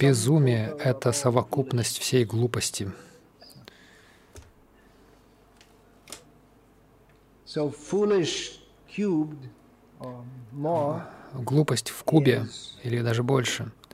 Безумие— 0.00 0.76
это 0.78 1.12
совокупность 1.12 1.98
всей 1.98 2.24
глупости. 2.24 2.92
Глупость 11.32 11.90
в 11.90 12.02
кубе 12.04 12.46
или 12.82 13.00
даже 13.00 13.22
больше— 13.22 13.70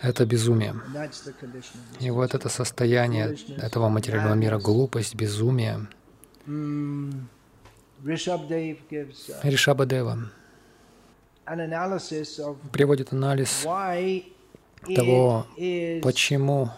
это 0.00 0.26
безумие. 0.26 0.74
И 2.00 2.10
вот 2.10 2.34
это 2.34 2.48
состояние 2.48 3.36
этого 3.58 3.88
материального 3.88 4.34
мира— 4.34 4.58
глупость, 4.60 5.14
безумие. 5.14 5.86
Ришабадева 9.42 10.18
приводит 12.72 13.12
анализ 13.12 13.66
того, 14.96 15.46
почему 16.02 16.70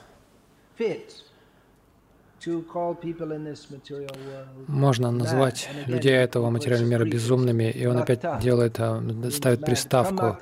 можно 4.66 5.10
назвать 5.10 5.68
людей 5.86 6.14
этого 6.14 6.50
материального 6.50 6.90
мира 6.90 7.04
безумными, 7.04 7.70
и 7.70 7.86
он 7.86 7.98
опять 7.98 8.22
делает, 8.40 8.78
а, 8.78 9.02
ставит 9.30 9.60
приставку 9.60 10.36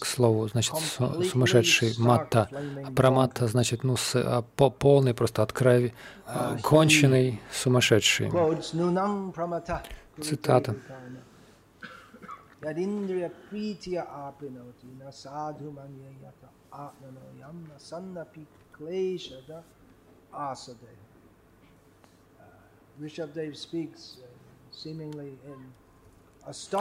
к 0.00 0.06
слову, 0.06 0.48
значит, 0.48 0.74
сумасшедший, 0.76 1.94
матта. 1.98 2.48
А 2.84 2.92
праматта 2.92 3.46
значит, 3.46 3.84
ну, 3.84 3.96
с, 3.96 4.14
а, 4.16 4.42
по, 4.56 4.70
полный, 4.70 5.14
просто 5.14 5.42
от 5.42 5.52
крови, 5.52 5.94
конченый, 6.62 7.40
сумасшедший. 7.52 8.30
Цитата. 10.20 10.74
Yadindriya 12.62 13.30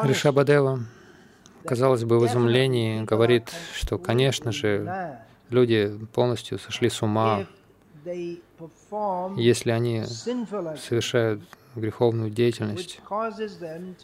Ришабадева, 0.04 0.86
казалось 1.66 2.04
бы, 2.04 2.20
в 2.20 2.26
изумлении 2.28 3.04
говорит, 3.04 3.52
что, 3.74 3.98
конечно 3.98 4.52
же, 4.52 5.20
люди 5.50 6.00
полностью 6.14 6.60
сошли 6.60 6.90
с 6.90 7.02
ума, 7.02 7.46
если 9.36 9.72
они 9.72 10.04
совершают 10.04 11.42
греховную 11.76 12.30
деятельность, 12.30 13.02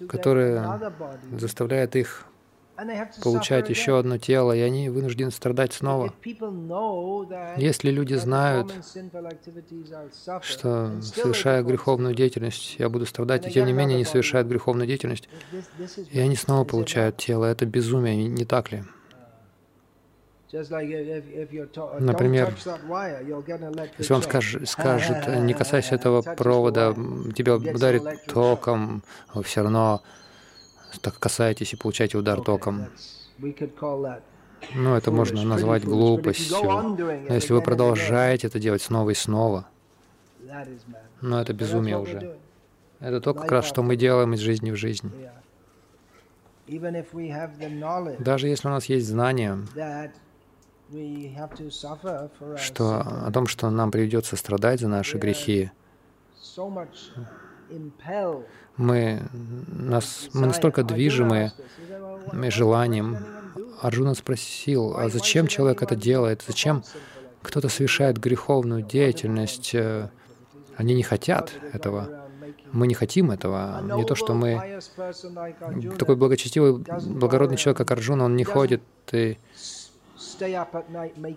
которая 0.09 0.93
заставляет 1.31 1.95
их 1.95 2.25
получать 3.21 3.69
еще 3.69 3.99
одно 3.99 4.17
тело, 4.17 4.53
и 4.53 4.59
они 4.59 4.89
вынуждены 4.89 5.31
страдать 5.31 5.73
снова. 5.73 6.13
Если 7.57 7.91
люди 7.91 8.15
знают, 8.15 8.73
что 10.41 11.01
совершая 11.01 11.63
греховную 11.63 12.15
деятельность, 12.15 12.75
я 12.79 12.89
буду 12.89 13.05
страдать, 13.05 13.47
и 13.47 13.51
тем 13.51 13.65
не 13.65 13.73
менее 13.73 13.97
не 13.97 14.05
совершают 14.05 14.47
греховную 14.47 14.87
деятельность, 14.87 15.29
и 16.11 16.19
они 16.19 16.35
снова 16.35 16.63
получают 16.63 17.17
тело, 17.17 17.45
это 17.45 17.65
безумие, 17.65 18.15
не 18.15 18.45
так 18.45 18.71
ли? 18.71 18.83
Например, 21.99 22.53
если 23.97 24.13
он 24.13 24.21
скажет, 24.21 24.67
скажет, 24.67 25.27
не 25.27 25.53
касайся 25.53 25.95
этого 26.01 26.21
провода, 26.21 26.93
тебя 27.35 27.55
ударит 27.55 28.25
током, 28.25 29.01
вы 29.33 29.43
все 29.43 29.61
равно 29.61 30.01
так 30.99 31.17
касаетесь 31.19 31.73
и 31.73 31.75
получаете 31.75 32.17
удар 32.17 32.41
током. 32.41 32.87
Ну, 34.75 34.95
это 34.95 35.11
можно 35.11 35.43
назвать 35.43 35.83
глупостью. 35.83 36.57
Но 36.61 37.33
если 37.33 37.53
вы 37.53 37.61
продолжаете 37.61 38.47
это 38.47 38.59
делать 38.59 38.81
снова 38.81 39.09
и 39.09 39.13
снова, 39.13 39.67
ну, 41.21 41.37
это 41.37 41.53
безумие 41.53 41.97
уже. 41.97 42.37
Это 42.99 43.19
то, 43.19 43.33
как 43.33 43.51
раз, 43.51 43.65
что 43.65 43.81
мы 43.81 43.95
делаем 43.95 44.33
из 44.33 44.39
жизни 44.39 44.71
в 44.71 44.75
жизнь. 44.75 45.11
Даже 48.19 48.47
если 48.47 48.67
у 48.67 48.71
нас 48.71 48.85
есть 48.85 49.07
знание, 49.07 49.57
что 52.57 52.99
о 52.99 53.31
том, 53.31 53.47
что 53.47 53.69
нам 53.69 53.91
придется 53.91 54.35
страдать 54.35 54.79
за 54.79 54.87
наши 54.87 55.17
грехи, 55.17 55.71
мы, 58.77 59.21
нас, 59.67 60.29
мы 60.33 60.47
настолько 60.47 60.83
движимы 60.83 61.51
желанием. 62.49 63.17
Арджуна 63.81 64.13
спросил, 64.13 64.95
а 64.97 65.09
зачем 65.09 65.47
человек 65.47 65.81
это 65.81 65.95
делает? 65.95 66.43
Зачем 66.47 66.83
кто-то 67.41 67.69
совершает 67.69 68.17
греховную 68.17 68.83
деятельность? 68.83 69.75
Они 70.77 70.93
не 70.93 71.03
хотят 71.03 71.51
этого. 71.73 72.21
Мы 72.71 72.87
не 72.87 72.93
хотим 72.93 73.31
этого. 73.31 73.81
Не 73.95 74.05
то, 74.05 74.15
что 74.15 74.33
мы... 74.33 74.79
Такой 75.97 76.15
благочестивый, 76.15 76.83
благородный 77.05 77.57
человек, 77.57 77.77
как 77.77 77.91
Арджуна, 77.91 78.25
он 78.25 78.35
не 78.35 78.43
ходит 78.43 78.81
и 79.11 79.37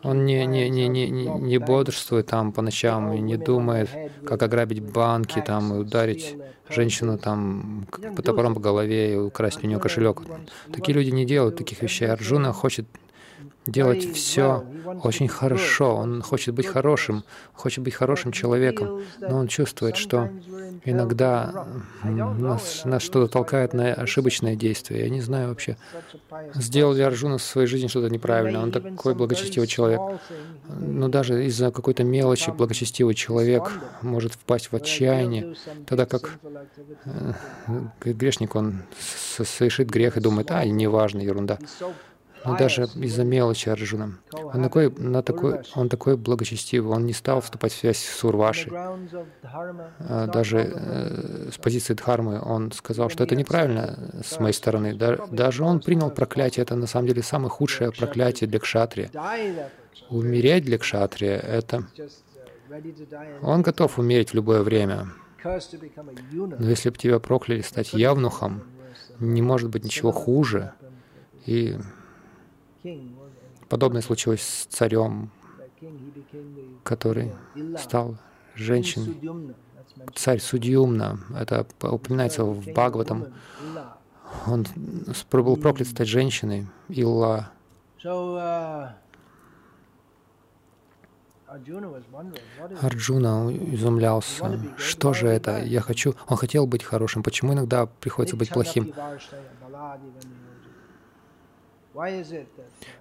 он 0.03 0.25
не, 0.25 0.47
не, 0.47 0.68
не, 0.68 0.88
не, 0.88 1.09
не 1.09 1.59
бодрствует 1.59 2.27
там 2.27 2.53
по 2.53 2.62
ночам 2.62 3.12
и 3.12 3.20
не 3.20 3.37
думает, 3.37 3.88
как 4.27 4.42
ограбить 4.42 4.83
банки 4.83 5.42
там 5.44 5.75
и 5.75 5.79
ударить 5.79 6.37
женщину 6.68 7.18
там 7.18 7.87
по 8.16 8.23
топором 8.23 8.55
по 8.55 8.61
голове 8.61 9.14
и 9.14 9.16
украсть 9.16 9.62
у 9.62 9.66
нее 9.66 9.79
кошелек. 9.79 10.23
Такие 10.73 10.94
люди 10.94 11.11
не 11.11 11.25
делают 11.25 11.57
таких 11.57 11.83
вещей. 11.83 12.09
Арджуна 12.09 12.53
хочет 12.53 12.87
делать 13.66 14.14
все 14.14 14.64
очень 15.03 15.29
хорошо. 15.29 15.96
Он 15.96 16.22
хочет 16.22 16.55
быть 16.55 16.66
хорошим, 16.66 17.24
хочет 17.53 17.83
быть 17.85 17.94
хорошим 17.94 18.33
человеком, 18.33 19.03
но 19.20 19.38
он 19.38 19.48
чувствует, 19.48 19.96
что 19.96 20.31
иногда 20.85 21.66
нас, 22.03 22.85
нас 22.85 23.03
что-то 23.03 23.33
толкает 23.33 23.72
на 23.72 23.92
ошибочное 23.92 24.57
действие. 24.57 25.05
Я 25.05 25.09
не 25.09 25.20
знаю 25.20 25.48
вообще, 25.48 25.77
сделал 26.55 26.94
ли 26.94 27.03
Арджуна 27.03 27.38
в 27.38 27.42
своей 27.42 27.66
жизни 27.66 27.88
что-то 27.88 28.11
неправильно. 28.11 28.62
Он 28.62 28.70
такой 28.70 29.14
благочестивый 29.14 29.66
человек. 29.66 30.00
Но 30.68 31.09
даже 31.09 31.44
из-за 31.46 31.70
какой-то 31.70 32.05
мелочи 32.05 32.50
благочестивый 32.50 33.14
человек 33.14 33.70
может 34.03 34.35
впасть 34.35 34.72
в 34.72 34.77
отчаяние, 34.77 35.57
тогда 35.87 36.07
как 36.07 36.38
э, 37.05 37.33
грешник, 38.00 38.55
он 38.55 38.83
совершит 38.98 39.90
грех 39.90 40.16
и 40.16 40.20
думает, 40.20 40.50
а, 40.50 40.64
неважно, 40.64 41.20
ерунда 41.20 41.59
но 42.44 42.57
даже 42.57 42.85
из-за 42.94 43.24
мелочи 43.24 43.68
Арджуна. 43.68 44.18
Он 44.33 44.62
такой, 44.62 44.90
на 44.90 45.22
такой, 45.22 45.61
он 45.74 45.88
такой 45.88 46.16
благочестивый, 46.16 46.94
он 46.94 47.07
не 47.07 47.12
стал 47.12 47.40
вступать 47.40 47.72
в 47.72 47.76
связь 47.76 47.98
с 47.98 48.24
Урвашей. 48.24 48.72
А 48.74 50.26
даже 50.26 50.59
э, 50.59 51.50
с 51.52 51.59
позиции 51.59 51.94
Дхармы 51.94 52.40
он 52.40 52.72
сказал, 52.72 53.09
что 53.11 53.24
это 53.24 53.37
неправильно 53.37 54.22
с 54.24 54.38
моей 54.38 54.54
стороны. 54.54 54.94
Да, 54.94 55.18
даже 55.30 55.64
он 55.64 55.80
принял 55.80 56.11
проклятие, 56.11 56.62
это 56.62 56.76
на 56.76 56.87
самом 56.87 57.09
деле 57.09 57.22
самое 57.22 57.50
худшее 57.50 57.92
проклятие 57.92 58.48
для 58.48 58.61
кшатрия. 58.61 59.11
Умереть 60.11 60.64
для 60.64 60.78
кшатрия— 60.78 61.38
это... 61.40 61.87
Он 63.42 63.62
готов 63.62 63.98
умереть 63.98 64.30
в 64.30 64.35
любое 64.35 64.62
время. 64.62 65.09
Но 65.44 66.70
если 66.70 66.90
бы 66.90 66.96
тебя 66.96 67.18
прокляли 67.20 67.61
стать 67.61 67.92
явнухом, 67.92 68.64
не 69.20 69.42
может 69.42 69.70
быть 69.70 69.85
ничего 69.85 70.11
хуже. 70.11 70.72
И 71.46 71.76
Подобное 73.68 74.03
случилось 74.03 74.42
с 74.42 74.66
царем, 74.66 75.31
который 76.83 77.33
стал 77.79 78.16
женщиной. 78.55 79.16
Царь 80.14 80.40
Судьюмна, 80.40 81.18
это 81.38 81.66
упоминается 81.83 82.44
в 82.44 82.66
Бхагаватам. 82.66 83.33
Он 84.47 84.66
был 85.33 85.57
проклят 85.57 85.88
стать 85.88 86.09
женщиной, 86.09 86.66
Илла. 86.88 87.51
Арджуна 92.81 93.53
изумлялся, 93.53 94.61
что 94.77 95.14
же 95.14 95.29
это, 95.29 95.62
я 95.62 95.81
хочу, 95.81 96.16
он 96.27 96.37
хотел 96.37 96.66
быть 96.66 96.83
хорошим, 96.83 97.23
почему 97.23 97.53
иногда 97.53 97.87
приходится 97.87 98.37
быть 98.37 98.51
плохим? 98.51 98.92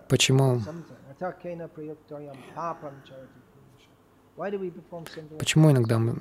Почему? 0.08 0.62
Почему 5.40 5.72
иногда 5.72 6.00
мы, 6.00 6.16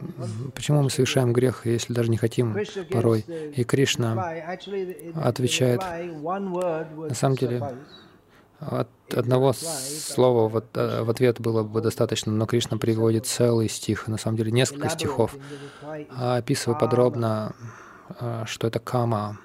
почему 0.55 0.83
мы 0.83 0.91
совершаем 0.91 1.33
грех, 1.33 1.67
если 1.67 1.93
даже 1.95 2.11
не 2.11 2.17
хотим 2.17 2.57
порой? 2.91 3.21
И 3.57 3.65
Кришна 3.65 4.53
отвечает, 5.17 5.81
на 5.81 7.15
самом 7.15 7.37
деле, 7.37 7.63
от 8.61 8.89
одного 9.13 9.53
слова 9.53 10.49
в, 10.49 10.63
в 10.73 11.11
ответ 11.11 11.41
было 11.41 11.63
бы 11.63 11.81
достаточно, 11.81 12.33
но 12.33 12.47
Кришна 12.47 12.79
приводит 12.79 13.27
целый 13.27 13.69
стих, 13.69 14.07
на 14.09 14.19
самом 14.19 14.37
деле 14.37 14.53
несколько 14.53 14.89
стихов, 14.89 15.35
описывая 16.11 16.79
подробно, 16.79 17.57
а, 18.21 18.45
что 18.47 18.67
это 18.69 18.79
кама, 18.79 19.39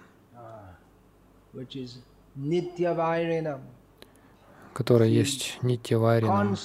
которая 4.78 5.10
есть 5.10 5.58
Нитьявайринам. 5.64 6.56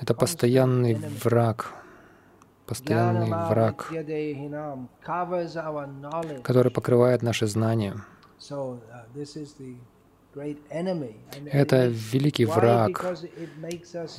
Это 0.00 0.14
постоянный 0.14 0.94
враг, 0.94 1.72
постоянный 2.66 3.30
враг, 3.48 3.88
который 6.42 6.72
покрывает 6.72 7.22
наши 7.22 7.46
знания. 7.46 7.94
Это 11.52 11.86
великий 11.86 12.46
враг. 12.46 13.04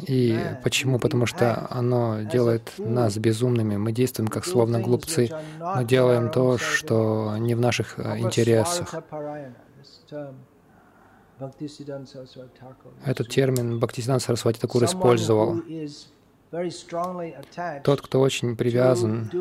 И 0.08 0.40
почему? 0.64 1.00
Потому 1.00 1.26
что 1.26 1.68
оно 1.70 2.22
делает 2.22 2.72
нас 2.78 3.18
безумными. 3.18 3.76
Мы 3.76 3.92
действуем 3.92 4.30
как 4.30 4.46
словно 4.46 4.80
глупцы. 4.80 5.30
Мы 5.60 5.84
делаем 5.84 6.32
то, 6.32 6.58
что 6.58 7.36
не 7.38 7.56
в 7.56 7.60
наших 7.60 8.00
интересах. 8.00 8.96
Этот 13.06 13.30
термин 13.30 13.80
Бхактисидан 13.80 14.20
Сарасвати 14.20 14.60
Такур 14.60 14.84
использовал. 14.86 15.62
Тот, 17.84 18.02
кто 18.02 18.22
очень 18.22 18.56
привязан 18.56 19.30
к 19.30 19.32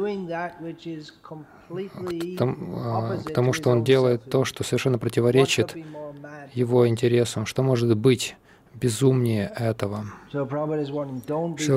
тому, 2.39 2.79
а, 2.79 3.19
к 3.19 3.33
тому, 3.35 3.53
что 3.53 3.71
он 3.71 3.85
делает 3.85 4.25
то, 4.31 4.47
что 4.47 4.65
совершенно 4.65 4.99
противоречит 4.99 5.77
его 6.55 6.89
интересам, 6.89 7.45
что 7.45 7.63
может 7.63 7.95
быть 7.97 8.37
безумнее 8.75 9.53
этого. 9.57 10.07
Шила 10.31 10.47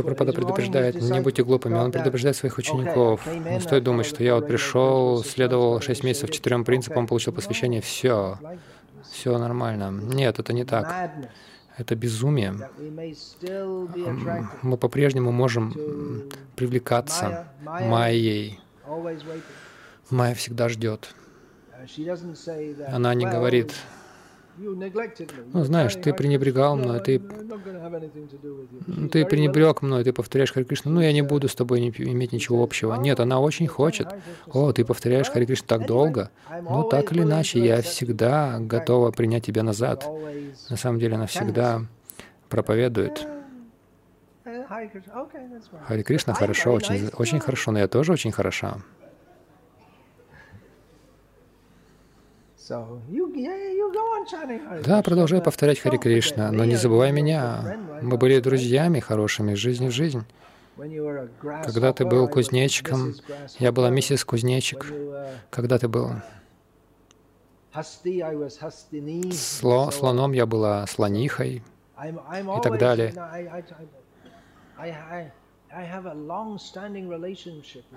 Прабхада 0.02 0.34
предупреждает, 0.34 1.02
не 1.02 1.22
будьте 1.22 1.44
глупыми. 1.44 1.76
Он 1.76 1.92
предупреждает 1.92 2.36
своих 2.36 2.58
учеников. 2.58 3.26
Не 3.28 3.60
стоит 3.60 3.84
думать, 3.84 4.06
что 4.06 4.24
я 4.24 4.36
вот 4.36 4.48
пришел, 4.48 5.24
следовал 5.24 5.82
шесть 5.82 6.04
месяцев 6.04 6.32
четырем 6.32 6.64
принципам, 6.66 7.08
получил 7.08 7.34
посвящение, 7.34 7.82
все 7.82 8.38
все 9.12 9.38
нормально. 9.38 9.92
Нет, 9.92 10.40
это 10.40 10.54
не 10.54 10.66
так. 10.66 11.12
Это 11.78 11.96
безумие. 11.96 12.70
Мы 14.62 14.78
по-прежнему 14.78 15.32
можем 15.32 15.74
привлекаться 16.56 17.48
Майей. 17.62 18.60
Майя 20.10 20.36
всегда 20.36 20.70
ждет. 20.70 21.14
Она 22.88 23.14
не 23.14 23.26
говорит, 23.26 23.74
ну, 24.58 25.64
знаешь, 25.64 25.96
ты 25.96 26.14
пренебрегал 26.14 26.76
мной, 26.76 27.00
ты, 27.00 27.20
ты 29.12 29.26
пренебрег 29.26 29.82
мной, 29.82 30.04
ты 30.04 30.14
повторяешь 30.14 30.54
Хари 30.54 30.64
Кришна, 30.64 30.92
ну, 30.92 31.02
я 31.02 31.12
не 31.12 31.22
буду 31.22 31.48
с 31.48 31.56
тобой 31.56 31.82
не, 31.82 31.90
иметь 31.90 32.32
ничего 32.32 32.64
общего. 32.64 32.96
Нет, 32.96 33.20
она 33.20 33.40
очень 33.40 33.68
хочет. 33.68 34.08
О, 34.48 34.72
ты 34.72 34.86
повторяешь 34.86 35.30
Хари 35.30 35.46
Кришна 35.46 35.68
так 35.68 35.88
долго. 35.88 36.32
Ну, 36.62 36.84
так 36.84 37.12
или 37.12 37.24
иначе, 37.24 37.60
я 37.60 37.82
всегда 37.82 38.58
готова 38.60 39.12
принять 39.12 39.46
тебя 39.46 39.64
назад. 39.64 40.08
На 40.70 40.78
самом 40.78 41.00
деле, 41.00 41.16
она 41.16 41.28
всегда 41.28 41.82
проповедует. 42.50 43.28
Хари 45.88 46.04
Кришна 46.04 46.34
хорошо, 46.34 46.72
очень, 46.72 47.10
очень 47.18 47.40
хорошо, 47.40 47.72
но 47.72 47.80
я 47.80 47.88
тоже 47.88 48.14
очень 48.14 48.32
хороша. 48.32 48.78
Да, 54.84 55.04
продолжай 55.04 55.42
повторять 55.42 55.80
Хари 55.80 55.98
Кришна, 55.98 56.52
но 56.52 56.66
не 56.66 56.76
забывай 56.76 57.12
меня. 57.12 57.78
Мы 58.02 58.18
были 58.18 58.40
друзьями 58.40 59.00
хорошими, 59.00 59.54
жизнь 59.54 59.88
в 59.88 59.92
жизнь. 59.92 60.26
Когда 61.64 61.94
ты 61.94 62.06
был 62.06 62.28
кузнечиком, 62.28 63.14
я 63.60 63.72
была 63.72 63.90
миссис 63.90 64.26
Кузнечик. 64.26 64.92
Когда 65.50 65.78
ты 65.78 65.88
был 65.88 66.12
сло, 69.32 69.92
слоном, 69.92 70.32
я 70.34 70.46
была 70.46 70.88
слонихой 70.88 71.62
и 72.04 72.62
так 72.64 72.78
далее. 72.78 73.14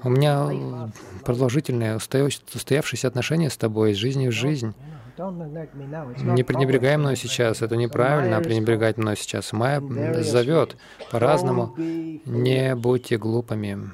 У 0.03 0.09
меня 0.09 0.91
продолжительные, 1.25 1.97
устоявшиеся 1.97 3.07
отношения 3.07 3.51
с 3.51 3.57
тобой 3.57 3.93
из 3.93 3.97
жизни 3.99 4.27
в 4.27 4.33
жизнь. 4.33 4.75
Не 5.17 6.43
пренебрегай 6.43 6.97
мной 6.97 7.15
сейчас, 7.17 7.63
это 7.63 7.77
неправильно 7.77 8.41
пренебрегать 8.41 8.99
мной 8.99 9.17
сейчас. 9.17 9.53
Майя 9.53 9.81
зовет 10.23 10.77
по-разному. 11.13 11.75
Не 11.77 12.75
будьте 12.75 13.17
глупыми. 13.17 13.91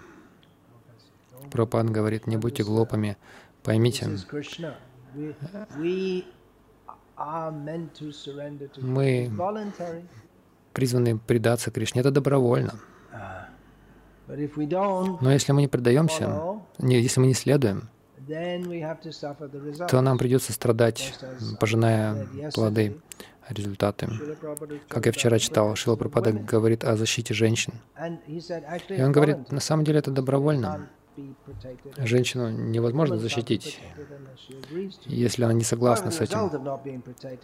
Пропан 1.51 1.92
говорит, 1.92 2.27
не 2.27 2.38
будьте 2.38 2.64
глупыми. 2.64 3.18
Поймите, 3.62 4.09
мы 8.79 9.31
призваны 10.73 11.18
предаться 11.18 11.70
Кришне. 11.70 12.01
Это 12.01 12.11
добровольно. 12.11 12.75
Но 14.26 15.32
если 15.32 15.52
мы 15.52 15.62
не 15.62 15.68
предаемся, 15.68 16.60
не, 16.78 17.00
если 17.00 17.20
мы 17.20 17.26
не 17.26 17.34
следуем, 17.34 17.88
то 19.88 20.00
нам 20.00 20.18
придется 20.18 20.52
страдать, 20.52 21.14
пожиная 21.60 22.26
плоды, 22.54 22.96
результаты. 23.48 24.08
Как 24.88 25.06
я 25.06 25.12
вчера 25.12 25.38
читал, 25.38 25.74
Шила 25.76 25.96
Пропада 25.96 26.32
говорит 26.32 26.84
о 26.84 26.96
защите 26.96 27.34
женщин. 27.34 27.74
И 28.88 29.02
он 29.02 29.12
говорит, 29.12 29.52
на 29.52 29.60
самом 29.60 29.84
деле 29.84 29.98
это 29.98 30.10
добровольно. 30.10 30.88
Женщину 31.98 32.50
невозможно 32.50 33.18
защитить, 33.18 33.81
если 35.07 35.44
она 35.44 35.53
не 35.53 35.64
согласна 35.64 36.11
с 36.11 36.20
этим. 36.20 36.50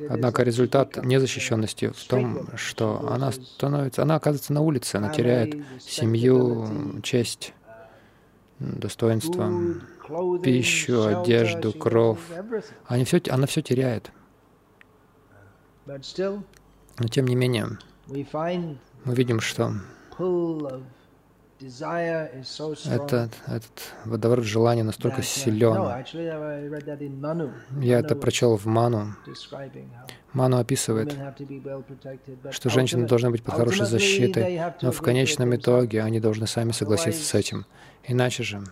Однако 0.08 0.42
результат 0.42 0.96
незащищенности 1.04 1.88
в 1.88 2.04
том, 2.06 2.48
что 2.56 3.08
она 3.08 3.30
становится, 3.32 4.02
она 4.02 4.16
оказывается 4.16 4.52
на 4.52 4.60
улице, 4.60 4.96
она 4.96 5.10
теряет 5.10 5.64
семью, 5.80 7.00
честь, 7.02 7.54
достоинство, 8.58 9.52
пищу, 10.42 11.06
одежду, 11.06 11.72
кровь. 11.72 12.20
Они 12.86 13.04
все, 13.04 13.20
она 13.28 13.46
все 13.46 13.62
теряет. 13.62 14.10
Но 15.86 17.08
тем 17.08 17.26
не 17.26 17.36
менее, 17.36 17.78
мы 18.08 19.14
видим, 19.14 19.40
что 19.40 19.74
этот, 22.86 23.32
этот 23.46 23.94
водоворот 24.04 24.44
желания 24.44 24.82
настолько 24.82 25.22
силен. 25.22 26.04
Я 27.80 27.98
это 27.98 28.16
прочел 28.16 28.56
в 28.56 28.66
Ману. 28.66 29.14
Ману 30.32 30.58
описывает, 30.58 31.14
что 32.50 32.70
женщины 32.70 33.06
должны 33.06 33.30
быть 33.30 33.42
под 33.42 33.54
хорошей 33.54 33.86
защитой, 33.86 34.72
но 34.80 34.92
в 34.92 35.02
конечном 35.02 35.54
итоге 35.54 36.02
они 36.02 36.20
должны 36.20 36.46
сами 36.46 36.72
согласиться 36.72 37.24
с 37.24 37.34
этим. 37.34 37.66
Иначе 38.04 38.42
же 38.42 38.62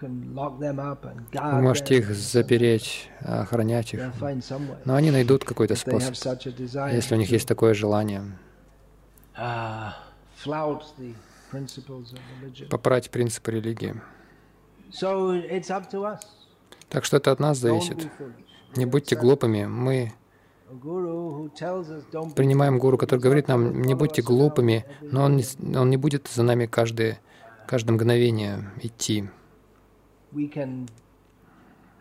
вы 0.00 1.60
можете 1.62 1.98
их 1.98 2.12
запереть, 2.12 3.08
охранять 3.20 3.94
их, 3.94 4.00
но 4.84 4.96
они 4.96 5.12
найдут 5.12 5.44
какой-то 5.44 5.76
способ, 5.76 6.14
если 6.92 7.14
у 7.14 7.18
них 7.18 7.30
есть 7.30 7.46
такое 7.46 7.72
желание. 7.74 8.22
Попрать 12.70 13.10
принципы 13.10 13.52
религии. 13.52 13.94
Так 16.88 17.04
что 17.04 17.16
это 17.16 17.32
от 17.32 17.40
нас 17.40 17.58
зависит. 17.58 18.08
Не 18.76 18.86
будьте 18.86 19.16
глупыми. 19.16 19.64
Мы 19.66 20.12
принимаем 22.34 22.78
гуру, 22.78 22.98
который 22.98 23.20
говорит 23.20 23.48
нам, 23.48 23.82
не 23.82 23.94
будьте 23.94 24.22
глупыми, 24.22 24.84
но 25.00 25.24
он 25.24 25.36
не, 25.36 25.44
он 25.76 25.90
не 25.90 25.96
будет 25.96 26.28
за 26.28 26.42
нами 26.42 26.66
каждое, 26.66 27.20
каждое 27.66 27.92
мгновение 27.92 28.70
идти. 28.82 29.28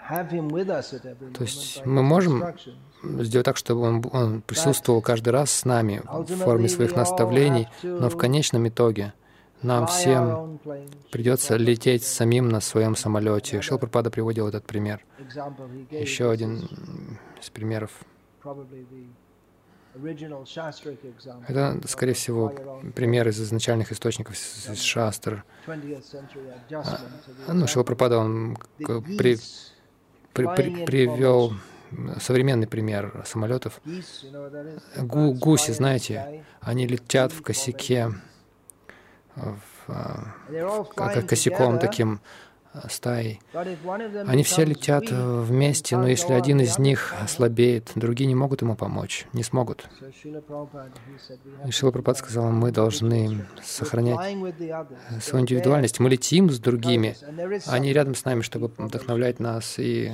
То 0.07 1.43
есть 1.43 1.85
мы 1.85 2.03
можем 2.03 2.43
сделать 3.03 3.45
так, 3.45 3.57
чтобы 3.57 3.81
он, 3.81 4.05
он 4.11 4.41
присутствовал 4.41 5.01
каждый 5.01 5.29
раз 5.29 5.51
с 5.51 5.65
нами 5.65 6.01
в 6.05 6.25
форме 6.25 6.69
своих 6.69 6.95
наставлений, 6.95 7.67
но 7.83 8.09
в 8.09 8.17
конечном 8.17 8.67
итоге 8.67 9.13
нам 9.61 9.87
всем 9.87 10.59
придется 11.11 11.55
лететь 11.55 12.03
самим 12.03 12.49
на 12.49 12.61
своем 12.61 12.95
самолете. 12.95 13.61
Шилпрапада 13.61 14.11
приводил 14.11 14.47
этот 14.47 14.65
пример. 14.65 15.03
Еще 15.89 16.29
один 16.29 16.67
из 17.41 17.49
примеров. 17.49 17.91
Это, 21.47 21.79
скорее 21.87 22.13
всего, 22.13 22.53
пример 22.95 23.27
из 23.29 23.41
изначальных 23.41 23.91
источников, 23.93 24.35
из 24.35 24.81
Шастр. 24.81 25.45
А, 27.47 27.53
ну, 27.53 27.65
Шилапрапада, 27.65 28.17
он 28.17 28.57
при, 29.17 29.37
при, 30.35 30.45
при, 30.55 30.85
привел 30.85 31.53
современный 32.19 32.67
пример 32.67 33.23
самолетов. 33.25 33.79
Гу, 34.97 35.33
гуси, 35.33 35.71
знаете, 35.71 36.43
они 36.59 36.85
летят 36.87 37.31
в 37.31 37.41
косяке, 37.41 38.11
в, 39.35 40.33
как 40.95 41.27
косяком 41.27 41.79
таким 41.79 42.19
стаей. 42.89 43.39
Они 43.53 44.43
все 44.43 44.65
летят 44.65 45.05
вместе, 45.09 45.97
но 45.97 46.07
если 46.07 46.33
один 46.33 46.59
из 46.61 46.77
них 46.79 47.13
слабеет, 47.27 47.91
другие 47.95 48.27
не 48.27 48.35
могут 48.35 48.61
ему 48.61 48.75
помочь, 48.75 49.27
не 49.33 49.43
смогут. 49.43 49.88
И 51.65 51.71
Шила 51.71 51.91
Прабхат 51.91 52.17
сказал, 52.17 52.51
мы 52.51 52.71
должны 52.71 53.45
сохранять 53.63 54.38
свою 55.21 55.43
индивидуальность. 55.43 55.99
Мы 55.99 56.09
летим 56.09 56.49
с 56.49 56.59
другими, 56.59 57.15
они 57.67 57.93
рядом 57.93 58.15
с 58.15 58.25
нами, 58.25 58.41
чтобы 58.41 58.71
вдохновлять 58.77 59.39
нас. 59.39 59.79
И 59.79 60.11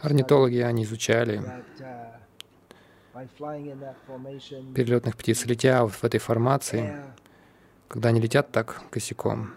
орнитологи, 0.00 0.58
они 0.58 0.84
изучали 0.84 1.42
перелетных 4.74 5.16
птиц, 5.16 5.44
летя 5.44 5.86
в 5.86 6.02
этой 6.04 6.18
формации, 6.18 6.94
когда 7.92 8.08
они 8.08 8.20
летят 8.20 8.50
так 8.50 8.80
косяком. 8.90 9.54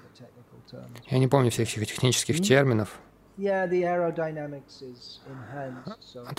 Я 1.10 1.18
не 1.20 1.28
помню 1.28 1.52
всех 1.52 1.70
этих 1.70 1.88
технических 1.88 2.42
терминов. 2.42 3.00
То 3.38 3.42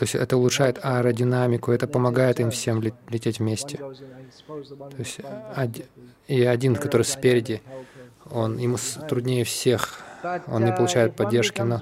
есть 0.03 0.15
это 0.15 0.37
улучшает 0.37 0.79
аэродинамику, 0.83 1.73
это 1.73 1.89
помогает 1.89 2.39
им 2.41 2.51
всем 2.51 2.83
лететь 2.83 3.39
вместе. 3.39 3.79
То 3.79 3.95
есть 4.99 5.21
и 6.27 6.45
один, 6.45 6.77
который 6.77 7.03
спереди, 7.03 7.63
он, 8.31 8.59
ему 8.59 8.77
труднее 9.09 9.45
всех 9.45 10.03
он 10.47 10.65
не 10.65 10.73
получает 10.73 11.15
поддержки. 11.15 11.61
Но 11.61 11.81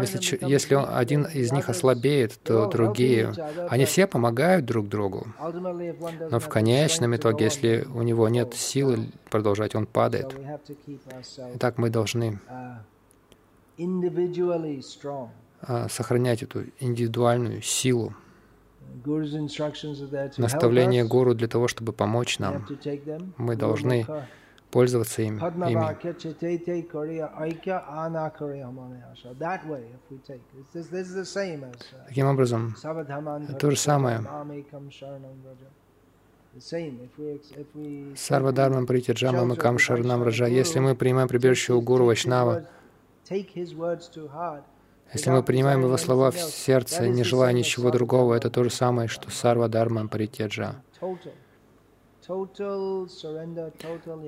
если, 0.00 0.38
если 0.44 0.74
он, 0.74 0.86
один 0.88 1.24
из 1.24 1.52
них 1.52 1.68
ослабеет, 1.68 2.38
то 2.42 2.66
другие, 2.66 3.32
они 3.68 3.84
все 3.84 4.06
помогают 4.06 4.64
друг 4.64 4.88
другу. 4.88 5.26
Но 6.30 6.38
в 6.40 6.48
конечном 6.48 7.16
итоге, 7.16 7.46
если 7.46 7.86
у 7.94 8.02
него 8.02 8.28
нет 8.28 8.54
силы 8.54 9.08
продолжать, 9.30 9.74
он 9.74 9.86
падает. 9.86 10.34
Итак, 11.54 11.78
мы 11.78 11.90
должны 11.90 12.38
а, 15.62 15.88
сохранять 15.88 16.42
эту 16.42 16.64
индивидуальную 16.80 17.62
силу. 17.62 18.14
Наставление 20.36 21.04
гуру 21.04 21.34
для 21.34 21.48
того, 21.48 21.68
чтобы 21.68 21.92
помочь 21.92 22.38
нам. 22.38 22.66
Мы 23.36 23.56
должны 23.56 24.06
пользоваться 24.70 25.22
им, 25.22 25.38
ими. 25.38 25.96
Таким 32.08 32.26
образом, 32.26 32.74
то 33.58 33.70
же 33.70 33.76
самое. 33.76 34.20
Сарвадармам 38.16 38.86
Притяджама 38.86 39.44
Макам 39.44 39.78
Шарнам 39.78 40.22
Раджа. 40.22 40.46
Если 40.46 40.78
мы 40.80 40.96
принимаем 40.96 41.28
прибежище 41.28 41.74
у 41.74 41.80
Гуру 41.80 42.06
Вайшнава, 42.06 42.64
если 45.14 45.30
мы 45.30 45.42
принимаем 45.42 45.80
его 45.82 45.96
слова 45.96 46.30
в 46.30 46.38
сердце, 46.38 47.08
не 47.08 47.22
желая 47.22 47.52
ничего 47.52 47.90
другого, 47.90 48.34
это 48.34 48.50
то 48.50 48.64
же 48.64 48.70
самое, 48.70 49.08
что 49.08 49.30
Сарва 49.30 49.68
Дharma 49.68 50.08
Паритяджа 50.08 50.82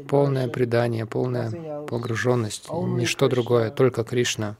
полное 0.08 0.48
предание, 0.48 1.06
полная 1.06 1.82
погруженность, 1.86 2.70
ничто 2.70 3.28
другое, 3.28 3.70
только 3.70 4.04
Кришна. 4.04 4.56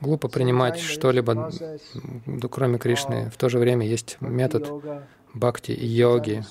Глупо 0.00 0.28
принимать 0.28 0.78
что-либо, 0.78 1.50
кроме 2.50 2.78
Кришны. 2.78 3.30
В 3.30 3.36
то 3.36 3.48
же 3.48 3.58
время 3.58 3.86
есть 3.86 4.16
метод 4.20 4.70
бхакти 5.34 5.72
и 5.72 5.86
йоги. 5.86 6.42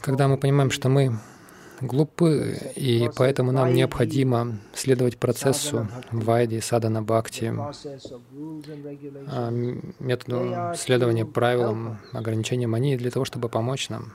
Когда 0.00 0.28
мы 0.28 0.38
понимаем, 0.38 0.70
что 0.70 0.88
мы 0.88 1.18
глупы, 1.82 2.58
и 2.76 3.10
поэтому 3.16 3.52
нам 3.52 3.74
необходимо 3.74 4.58
следовать 4.74 5.18
процессу 5.18 5.88
вайди, 6.10 6.60
садана 6.60 7.02
бхакти, 7.02 7.54
а, 9.28 9.50
методу 9.98 10.74
следования 10.76 11.24
правилам, 11.24 11.98
ограничениям. 12.12 12.74
Они 12.74 12.96
для 12.96 13.10
того, 13.10 13.24
чтобы 13.24 13.48
помочь 13.48 13.88
нам. 13.88 14.12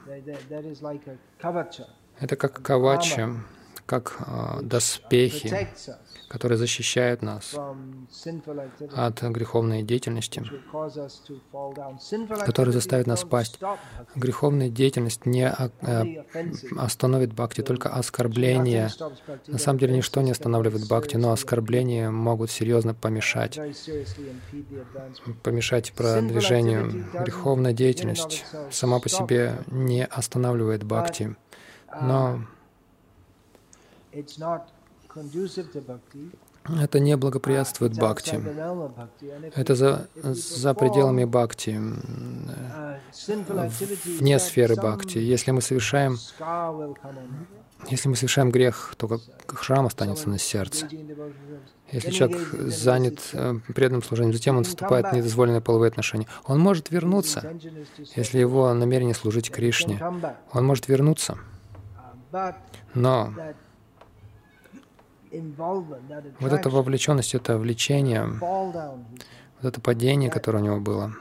Это 2.19 2.35
как 2.35 2.61
кавача, 2.61 3.35
как 3.85 4.17
э, 4.19 4.61
доспехи, 4.63 5.67
которые 6.27 6.57
защищают 6.57 7.21
нас 7.21 7.55
от 8.95 9.21
греховной 9.23 9.83
деятельности, 9.83 10.43
которые 12.45 12.73
заставят 12.73 13.07
нас 13.07 13.23
пасть. 13.23 13.59
Греховная 14.15 14.69
деятельность 14.69 15.25
не 15.25 15.47
э, 15.49 16.23
остановит 16.77 17.33
бхакти, 17.33 17.61
только 17.61 17.89
оскорбления. 17.89 18.91
На 19.47 19.57
самом 19.57 19.79
деле 19.79 19.95
ничто 19.95 20.21
не 20.21 20.31
останавливает 20.31 20.87
бхакти, 20.87 21.15
но 21.15 21.31
оскорбления 21.31 22.11
могут 22.11 22.51
серьезно 22.51 22.93
помешать, 22.93 23.59
помешать 25.43 25.93
продвижению. 25.93 27.05
Греховная 27.13 27.73
деятельность 27.73 28.45
сама 28.71 28.99
по 28.99 29.09
себе 29.09 29.59
не 29.67 30.05
останавливает 30.05 30.83
бхакти, 30.83 31.35
но 32.01 32.41
это 36.81 36.99
не 36.99 37.15
благоприятствует 37.15 37.93
бхакти. 37.95 38.41
Это 39.55 39.75
за, 39.75 40.07
за 40.15 40.73
пределами 40.73 41.25
бхакти, 41.25 41.79
вне 44.19 44.39
сферы 44.39 44.75
бхакти. 44.75 45.17
Если 45.17 45.51
мы 45.51 45.61
совершаем, 45.61 46.17
если 47.89 48.09
мы 48.09 48.15
совершаем 48.15 48.51
грех, 48.51 48.95
то 48.97 49.07
как 49.07 49.21
храм 49.59 49.85
останется 49.85 50.29
на 50.29 50.39
сердце. 50.39 50.87
Если 51.91 52.11
человек 52.11 52.49
занят 52.49 53.19
э, 53.31 53.59
преданным 53.73 54.03
служением, 54.03 54.33
затем 54.33 54.57
он 54.57 54.65
вступает 54.65 55.07
в 55.07 55.13
недозволенные 55.13 55.61
половые 55.61 55.87
отношения, 55.87 56.27
он 56.43 56.59
может 56.59 56.91
вернуться, 56.91 57.53
если 58.15 58.39
его 58.39 58.73
намерение 58.73 59.15
служить 59.15 59.49
Кришне. 59.49 59.97
Он 60.51 60.65
может 60.65 60.89
вернуться. 60.89 61.37
Но 62.93 63.33
вот 66.39 66.53
эта 66.53 66.69
вовлеченность, 66.69 67.35
это 67.35 67.57
влечение, 67.57 68.25
вот 68.25 69.65
это 69.69 69.81
падение, 69.81 70.29
которое 70.29 70.59
у 70.59 70.65
него 70.65 70.79
было, 70.79 71.13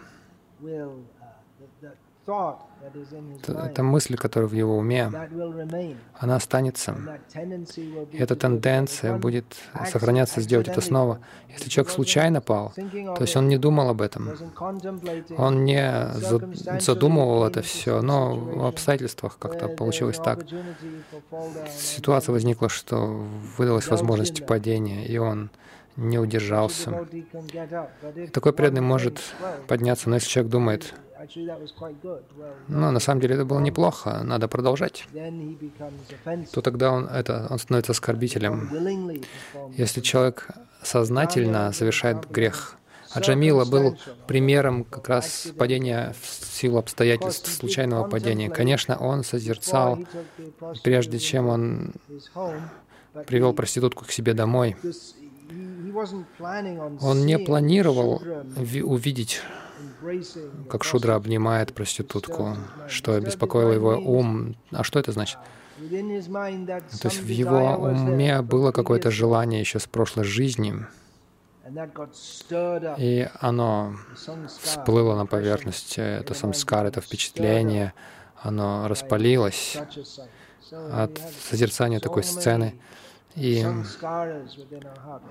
эта 3.47 3.83
мысль, 3.83 4.17
которая 4.17 4.49
в 4.49 4.53
его 4.53 4.77
уме, 4.77 5.11
она 6.15 6.37
останется. 6.37 6.97
И 8.13 8.19
эта 8.19 8.37
тенденция 8.37 9.17
будет 9.17 9.57
сохраняться, 9.91 10.41
сделать 10.41 10.69
это 10.69 10.81
снова. 10.81 11.21
Если 11.49 11.69
человек 11.69 11.93
случайно 11.93 12.41
пал, 12.41 12.73
то 12.75 13.21
есть 13.21 13.37
он 13.37 13.49
не 13.49 13.57
думал 13.57 13.91
об 13.91 14.03
этом, 14.03 14.33
он 15.37 15.65
не 15.65 16.09
задумывал 16.81 17.45
это 17.45 17.63
все, 17.63 18.03
но 18.03 18.35
в 18.35 18.67
обстоятельствах 18.67 19.39
как-то 19.39 19.69
получилось 19.69 20.19
так. 20.19 20.45
Ситуация 21.79 22.33
возникла, 22.33 22.69
что 22.69 23.27
выдалась 23.57 23.89
возможность 23.89 24.47
падения, 24.47 25.07
и 25.07 25.19
он 25.19 25.51
не 25.97 26.19
удержался. 26.19 27.07
Такой 28.33 28.53
преданный 28.53 28.83
может 28.83 29.21
подняться, 29.67 30.09
но 30.09 30.17
если 30.17 30.29
человек 30.29 30.53
думает, 30.53 30.95
но 32.69 32.91
на 32.91 33.01
самом 33.01 33.21
деле 33.21 33.35
это 33.35 33.45
было 33.45 33.61
неплохо, 33.61 34.21
надо 34.23 34.49
продолжать. 34.49 35.07
То 36.53 36.61
тогда 36.61 36.93
он, 36.93 37.07
это, 37.07 37.47
он 37.51 37.59
становится 37.59 37.93
оскорбителем. 37.93 38.71
Если 39.73 40.01
человек 40.01 40.49
сознательно 40.83 41.73
совершает 41.73 42.31
грех, 42.31 42.77
а 43.13 43.21
Джамила 43.21 43.65
был 43.65 43.97
примером 44.27 44.85
как 44.85 45.09
раз 45.09 45.49
падения 45.57 46.15
в 46.21 46.27
силу 46.27 46.79
обстоятельств, 46.79 47.51
случайного 47.51 48.07
падения. 48.09 48.51
Конечно, 48.51 48.97
он 48.99 49.25
созерцал, 49.25 49.99
прежде 50.85 51.19
чем 51.19 51.49
он 51.49 51.93
привел 53.27 53.55
проститутку 53.55 54.05
к 54.05 54.11
себе 54.11 54.35
домой. 54.35 54.77
Он 57.01 57.27
не 57.27 57.39
планировал 57.39 58.23
увидеть 58.85 59.43
как 60.71 60.85
Шудра 60.85 61.15
обнимает 61.15 61.75
проститутку, 61.75 62.57
что 62.89 63.21
беспокоило 63.21 63.73
его 63.73 63.91
ум. 63.97 64.57
А 64.71 64.83
что 64.83 64.99
это 64.99 65.13
значит? 65.13 65.39
То 65.79 67.09
есть 67.09 67.21
в 67.21 67.29
его 67.29 67.77
уме 67.77 68.41
было 68.43 68.73
какое-то 68.73 69.11
желание 69.11 69.61
еще 69.61 69.79
с 69.79 69.87
прошлой 69.87 70.25
жизни, 70.25 70.75
и 72.97 73.29
оно 73.41 73.97
всплыло 74.63 75.17
на 75.17 75.27
поверхность. 75.27 75.99
Это 75.99 76.33
самскар, 76.33 76.87
это 76.87 77.01
впечатление, 77.01 77.93
оно 78.37 78.89
распалилось 78.89 79.77
от 80.71 81.21
созерцания 81.51 82.01
такой 82.01 82.23
сцены. 82.25 82.75
И 83.37 83.65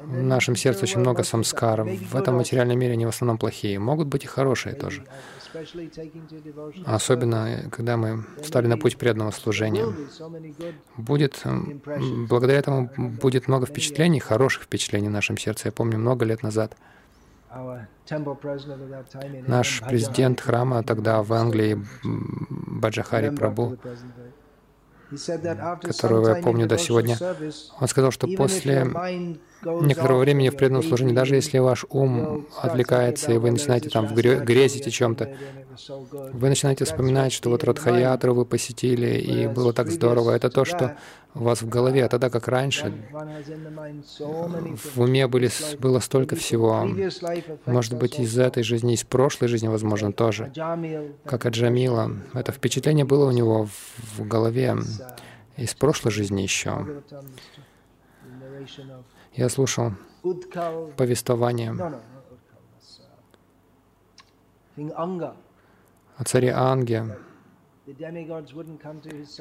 в 0.04 0.22
нашем 0.22 0.56
сердце 0.56 0.84
очень 0.84 1.00
много 1.00 1.24
самскаров. 1.24 1.90
В 1.90 2.16
этом 2.16 2.36
материальном 2.36 2.78
мире 2.80 2.94
они 2.94 3.06
в 3.06 3.10
основном 3.10 3.38
плохие. 3.38 3.80
Могут 3.80 4.08
быть 4.08 4.24
и 4.24 4.28
хорошие 4.28 4.76
тоже. 4.76 5.04
Особенно, 6.86 7.70
когда 7.72 7.98
мы 7.98 8.24
стали 8.44 8.68
на 8.68 8.78
путь 8.78 8.98
преданного 8.98 9.32
служения. 9.32 9.86
Будет, 10.98 11.42
благодаря 12.30 12.60
этому 12.60 12.92
будет 12.98 13.48
много 13.48 13.66
впечатлений, 13.66 14.20
хороших 14.20 14.64
впечатлений 14.64 15.08
в 15.08 15.12
нашем 15.12 15.38
сердце. 15.38 15.70
Я 15.70 15.72
помню, 15.72 15.98
много 15.98 16.26
лет 16.26 16.44
назад 16.44 16.76
наш 19.48 19.82
президент 19.88 20.42
храма 20.42 20.84
тогда 20.84 21.24
в 21.24 21.32
Англии, 21.34 21.82
Баджахари 22.04 23.30
Прабу, 23.30 23.78
которого 25.82 26.36
я 26.36 26.42
помню 26.42 26.68
до 26.68 26.78
сегодня. 26.78 27.18
Он 27.80 27.88
сказал, 27.88 28.12
что 28.12 28.28
после 28.28 28.88
некоторого 29.66 30.20
времени 30.20 30.50
в 30.50 30.56
преданном 30.56 30.84
служении, 30.84 31.14
даже 31.14 31.36
если 31.36 31.58
ваш 31.60 31.86
ум 31.90 32.48
отвлекается, 32.62 33.32
и 33.32 33.38
вы 33.38 33.52
начинаете 33.52 33.90
там 33.90 34.14
грезить 34.14 34.88
о 34.88 34.92
чем-то, 34.92 35.36
вы 36.34 36.50
начинаете 36.50 36.86
вспоминать, 36.86 37.34
что 37.34 37.50
вот 37.50 37.64
Радхаятру 37.64 38.34
вы 38.34 38.46
посетили, 38.46 39.20
и 39.20 39.48
было 39.48 39.74
так 39.74 39.92
здорово. 39.92 40.32
Это 40.32 40.50
то, 40.50 40.66
что 40.66 40.96
у 41.34 41.44
вас 41.44 41.62
в 41.62 41.70
голове, 41.70 42.06
а 42.06 42.10
тогда 42.10 42.30
как 42.30 42.48
раньше. 42.48 42.94
В 44.20 45.02
уме 45.02 45.28
были, 45.28 45.50
было 45.80 46.00
столько 46.00 46.36
всего. 46.36 46.88
Может 47.66 47.98
быть, 47.98 48.20
из 48.20 48.38
этой 48.38 48.64
жизни, 48.64 48.94
из 48.94 49.04
прошлой 49.04 49.48
жизни, 49.50 49.68
возможно, 49.68 50.14
тоже. 50.14 50.52
Как 51.26 51.46
Аджамила. 51.46 52.12
Это 52.34 52.52
впечатление 52.52 53.06
было 53.06 53.28
у 53.28 53.32
него 53.32 53.68
в 54.18 54.28
голове 54.28 54.78
из 55.58 55.74
прошлой 55.74 56.12
жизни 56.12 56.42
еще. 56.42 56.86
Я 59.36 59.50
слушал 59.50 59.92
повествование 60.98 61.76
о 66.18 66.24
царе 66.24 66.54
Анге. 66.54 67.18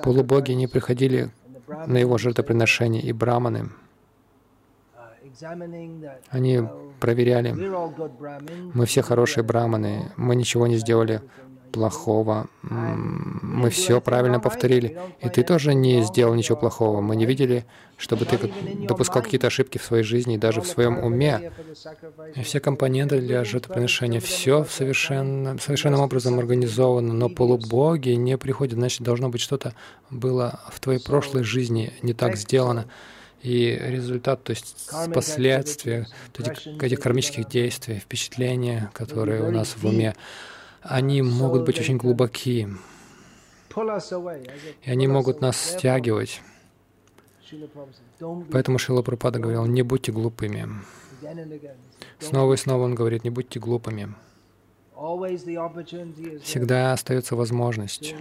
Полубоги 0.03 0.53
не 0.53 0.67
приходили 0.67 1.31
на 1.87 1.97
его 1.97 2.19
жертвоприношение, 2.19 3.03
и 3.03 3.13
браманы, 3.13 3.71
они 6.29 6.63
проверяли, 7.01 7.53
мы 8.75 8.87
все 8.87 9.03
хорошие 9.03 9.43
браманы, 9.43 10.13
мы 10.17 10.37
ничего 10.37 10.67
не 10.67 10.77
сделали 10.77 11.23
плохого. 11.75 12.47
Мы 12.63 13.69
все 13.71 14.01
правильно 14.01 14.41
повторили. 14.41 14.99
И 15.21 15.29
ты 15.29 15.43
тоже 15.43 15.75
не 15.75 16.03
сделал 16.03 16.35
ничего 16.35 16.57
плохого. 16.57 17.01
Мы 17.01 17.17
не 17.17 17.27
видели, 17.27 17.67
чтобы 17.97 18.25
ты 18.25 18.39
допускал 18.87 19.23
какие-то 19.23 19.49
ошибки 19.49 19.79
в 19.79 19.83
своей 19.83 20.05
жизни, 20.05 20.37
даже 20.37 20.61
в 20.61 20.67
своем 20.67 20.99
уме. 20.99 21.53
И 22.37 22.43
все 22.43 22.61
компоненты 22.61 23.21
для 23.21 23.45
жертвоприношения, 23.45 24.21
все 24.21 24.65
совершенно, 24.65 25.59
совершенным 25.59 26.01
образом 26.01 26.39
организовано, 26.39 27.13
но 27.13 27.29
полубоги 27.29 28.11
не 28.11 28.39
приходят. 28.39 28.79
Значит, 28.79 29.03
должно 29.03 29.29
быть 29.29 29.41
что-то 29.41 29.75
было 30.11 30.61
в 30.71 30.79
твоей 30.81 31.01
прошлой 31.01 31.43
жизни 31.43 31.93
не 32.03 32.15
так 32.15 32.37
сделано. 32.37 32.87
И 33.43 33.79
результат, 33.79 34.43
то 34.43 34.51
есть 34.53 34.91
последствия 35.13 36.07
этих, 36.39 36.67
этих 36.83 36.99
кармических 36.99 37.47
действий, 37.47 37.99
впечатления, 37.99 38.91
которые 38.95 39.43
у 39.43 39.51
нас 39.51 39.75
в 39.77 39.85
уме, 39.87 40.15
они 40.85 41.23
могут 41.23 41.65
быть 41.65 41.79
очень 41.79 41.97
глубоки, 41.97 42.69
и 44.83 44.91
они 44.91 45.09
могут 45.09 45.41
нас 45.41 45.57
стягивать. 45.57 46.43
Поэтому 48.51 48.79
Шила 48.79 49.03
Прабхупада 49.03 49.39
говорил, 49.39 49.67
не 49.67 49.83
будьте 49.83 50.13
глупыми. 50.13 50.69
Снова 52.19 52.55
и 52.55 52.57
снова 52.57 52.85
он 52.85 52.95
говорит, 52.95 53.25
не 53.25 53.31
будьте 53.31 53.61
глупыми. 53.61 54.15
Всегда 56.43 56.93
остается 56.93 57.37
возможность 57.37 58.15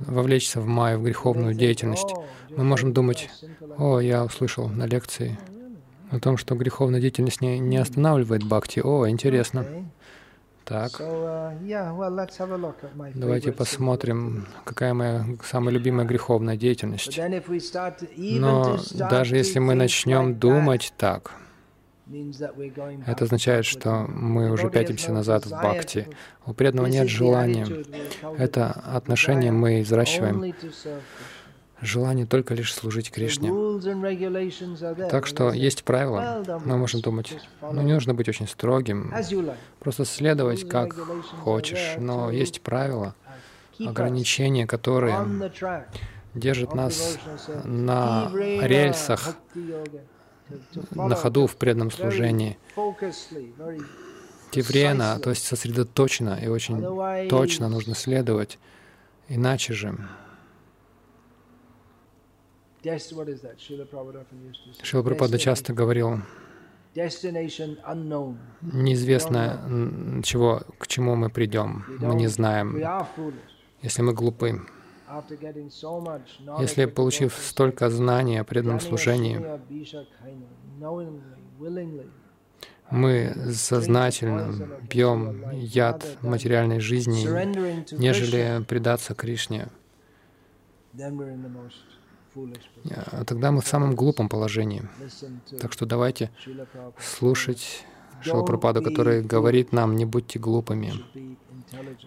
вовлечься 0.00 0.60
в 0.60 0.66
майя, 0.66 0.98
в 0.98 1.02
греховную 1.02 1.54
деятельность. 1.54 2.14
Мы 2.50 2.64
можем 2.64 2.92
думать, 2.92 3.30
о, 3.78 4.00
я 4.00 4.24
услышал 4.24 4.68
на 4.68 4.86
лекции, 4.86 5.38
о 6.10 6.18
том, 6.18 6.36
что 6.36 6.54
греховная 6.54 7.00
деятельность 7.00 7.40
не, 7.40 7.58
не 7.58 7.76
останавливает 7.76 8.42
бхакти. 8.44 8.80
О, 8.80 9.08
интересно. 9.08 9.66
Так. 10.64 11.00
Давайте 13.14 13.52
посмотрим, 13.52 14.46
какая 14.64 14.94
моя 14.94 15.24
самая 15.44 15.74
любимая 15.74 16.06
греховная 16.06 16.56
деятельность. 16.56 17.18
Но 18.16 18.78
даже 18.94 19.36
если 19.36 19.58
мы 19.58 19.74
начнем 19.74 20.38
думать 20.38 20.92
так, 20.96 21.32
это 23.06 23.24
означает, 23.24 23.64
что 23.66 24.06
мы 24.08 24.50
уже 24.50 24.68
пятимся 24.70 25.12
назад 25.12 25.46
в 25.46 25.50
бхакти. 25.50 26.08
У 26.46 26.52
преданного 26.52 26.86
нет 26.86 27.08
желания. 27.08 27.66
Это 28.36 28.70
отношение 28.70 29.52
мы 29.52 29.82
взращиваем 29.82 30.54
желание 31.82 32.26
только 32.26 32.54
лишь 32.54 32.74
служить 32.74 33.10
Кришне. 33.10 33.50
Так 35.10 35.26
что 35.26 35.52
есть 35.52 35.84
правила. 35.84 36.44
Мы 36.64 36.76
можем 36.76 37.00
думать, 37.00 37.36
ну 37.60 37.82
не 37.82 37.94
нужно 37.94 38.14
быть 38.14 38.28
очень 38.28 38.48
строгим, 38.48 39.12
просто 39.78 40.04
следовать 40.04 40.68
как 40.68 40.94
хочешь, 41.42 41.96
но 41.98 42.30
есть 42.30 42.60
правила, 42.60 43.14
ограничения, 43.78 44.66
которые 44.66 45.26
держит 46.34 46.74
нас 46.74 47.18
на 47.64 48.30
рельсах, 48.34 49.36
на 50.90 51.14
ходу 51.14 51.46
в 51.46 51.56
преданном 51.56 51.90
служении. 51.90 52.58
Тиврена, 54.50 55.20
то 55.20 55.30
есть 55.30 55.46
сосредоточенно 55.46 56.36
и 56.42 56.48
очень 56.48 57.28
точно 57.28 57.68
нужно 57.68 57.94
следовать, 57.94 58.58
иначе 59.28 59.74
же 59.74 59.96
Шила 64.82 65.02
Прабхупада 65.02 65.38
часто 65.38 65.72
говорил, 65.74 66.20
неизвестно, 68.62 70.22
чего, 70.24 70.62
к 70.78 70.86
чему 70.86 71.14
мы 71.14 71.28
придем, 71.28 71.84
мы 71.98 72.14
не 72.14 72.26
знаем, 72.28 72.76
если 73.82 74.02
мы 74.02 74.14
глупы. 74.14 74.62
Если, 76.60 76.84
получив 76.86 77.34
столько 77.34 77.90
знаний 77.90 78.38
о 78.38 78.44
преданном 78.44 78.80
служении, 78.80 79.44
мы 82.90 83.34
сознательно 83.52 84.80
пьем 84.88 85.50
яд 85.50 86.18
материальной 86.22 86.80
жизни, 86.80 87.26
нежели 87.96 88.64
предаться 88.64 89.14
Кришне, 89.14 89.68
тогда 93.26 93.50
мы 93.50 93.60
в 93.60 93.66
самом 93.66 93.94
глупом 93.94 94.28
положении. 94.28 94.82
Так 95.60 95.72
что 95.72 95.86
давайте 95.86 96.30
слушать 96.98 97.84
Шилапрападу, 98.22 98.82
который 98.82 99.22
говорит 99.22 99.72
нам, 99.72 99.96
не 99.96 100.04
будьте 100.04 100.38
глупыми. 100.38 100.92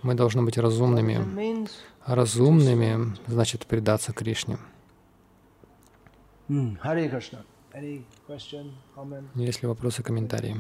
Мы 0.03 0.13
должны 0.13 0.43
быть 0.43 0.57
разумными. 0.57 1.67
А 2.05 2.15
разумными 2.15 3.15
значит 3.27 3.65
предаться 3.65 4.13
Кришне. 4.13 4.57
Есть 9.35 9.61
ли 9.61 9.67
вопросы, 9.67 10.03
комментарии? 10.03 10.57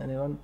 Anyone? 0.00 0.38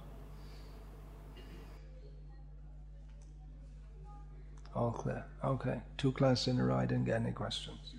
All 4.75 4.91
clear. 4.91 5.25
Okay. 5.45 5.81
Two 5.97 6.13
classes 6.13 6.49
in 6.49 6.59
a 6.59 6.65
row. 6.65 6.77
I 6.77 6.87
didn't 6.87 7.05
get 7.05 7.21
any 7.21 7.33
questions. 7.33 7.95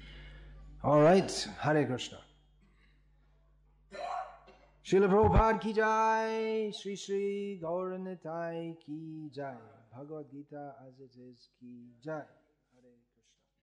All 0.84 1.02
right. 1.02 1.48
Hare 1.60 1.86
Krishna. 1.86 2.20
Srila 4.86 5.10
Prabhupada 5.10 5.60
ki 5.60 5.74
jai, 5.74 6.72
Sri 6.72 6.96
Sri 6.96 7.60
Gauranitai 7.60 8.76
ki 8.86 9.32
jai, 9.34 9.56
Bhagavad 9.92 10.30
Gita 10.30 10.76
as 10.88 11.00
it 11.00 11.10
is 11.20 11.50
ki 11.60 11.88
jai. 12.04 12.22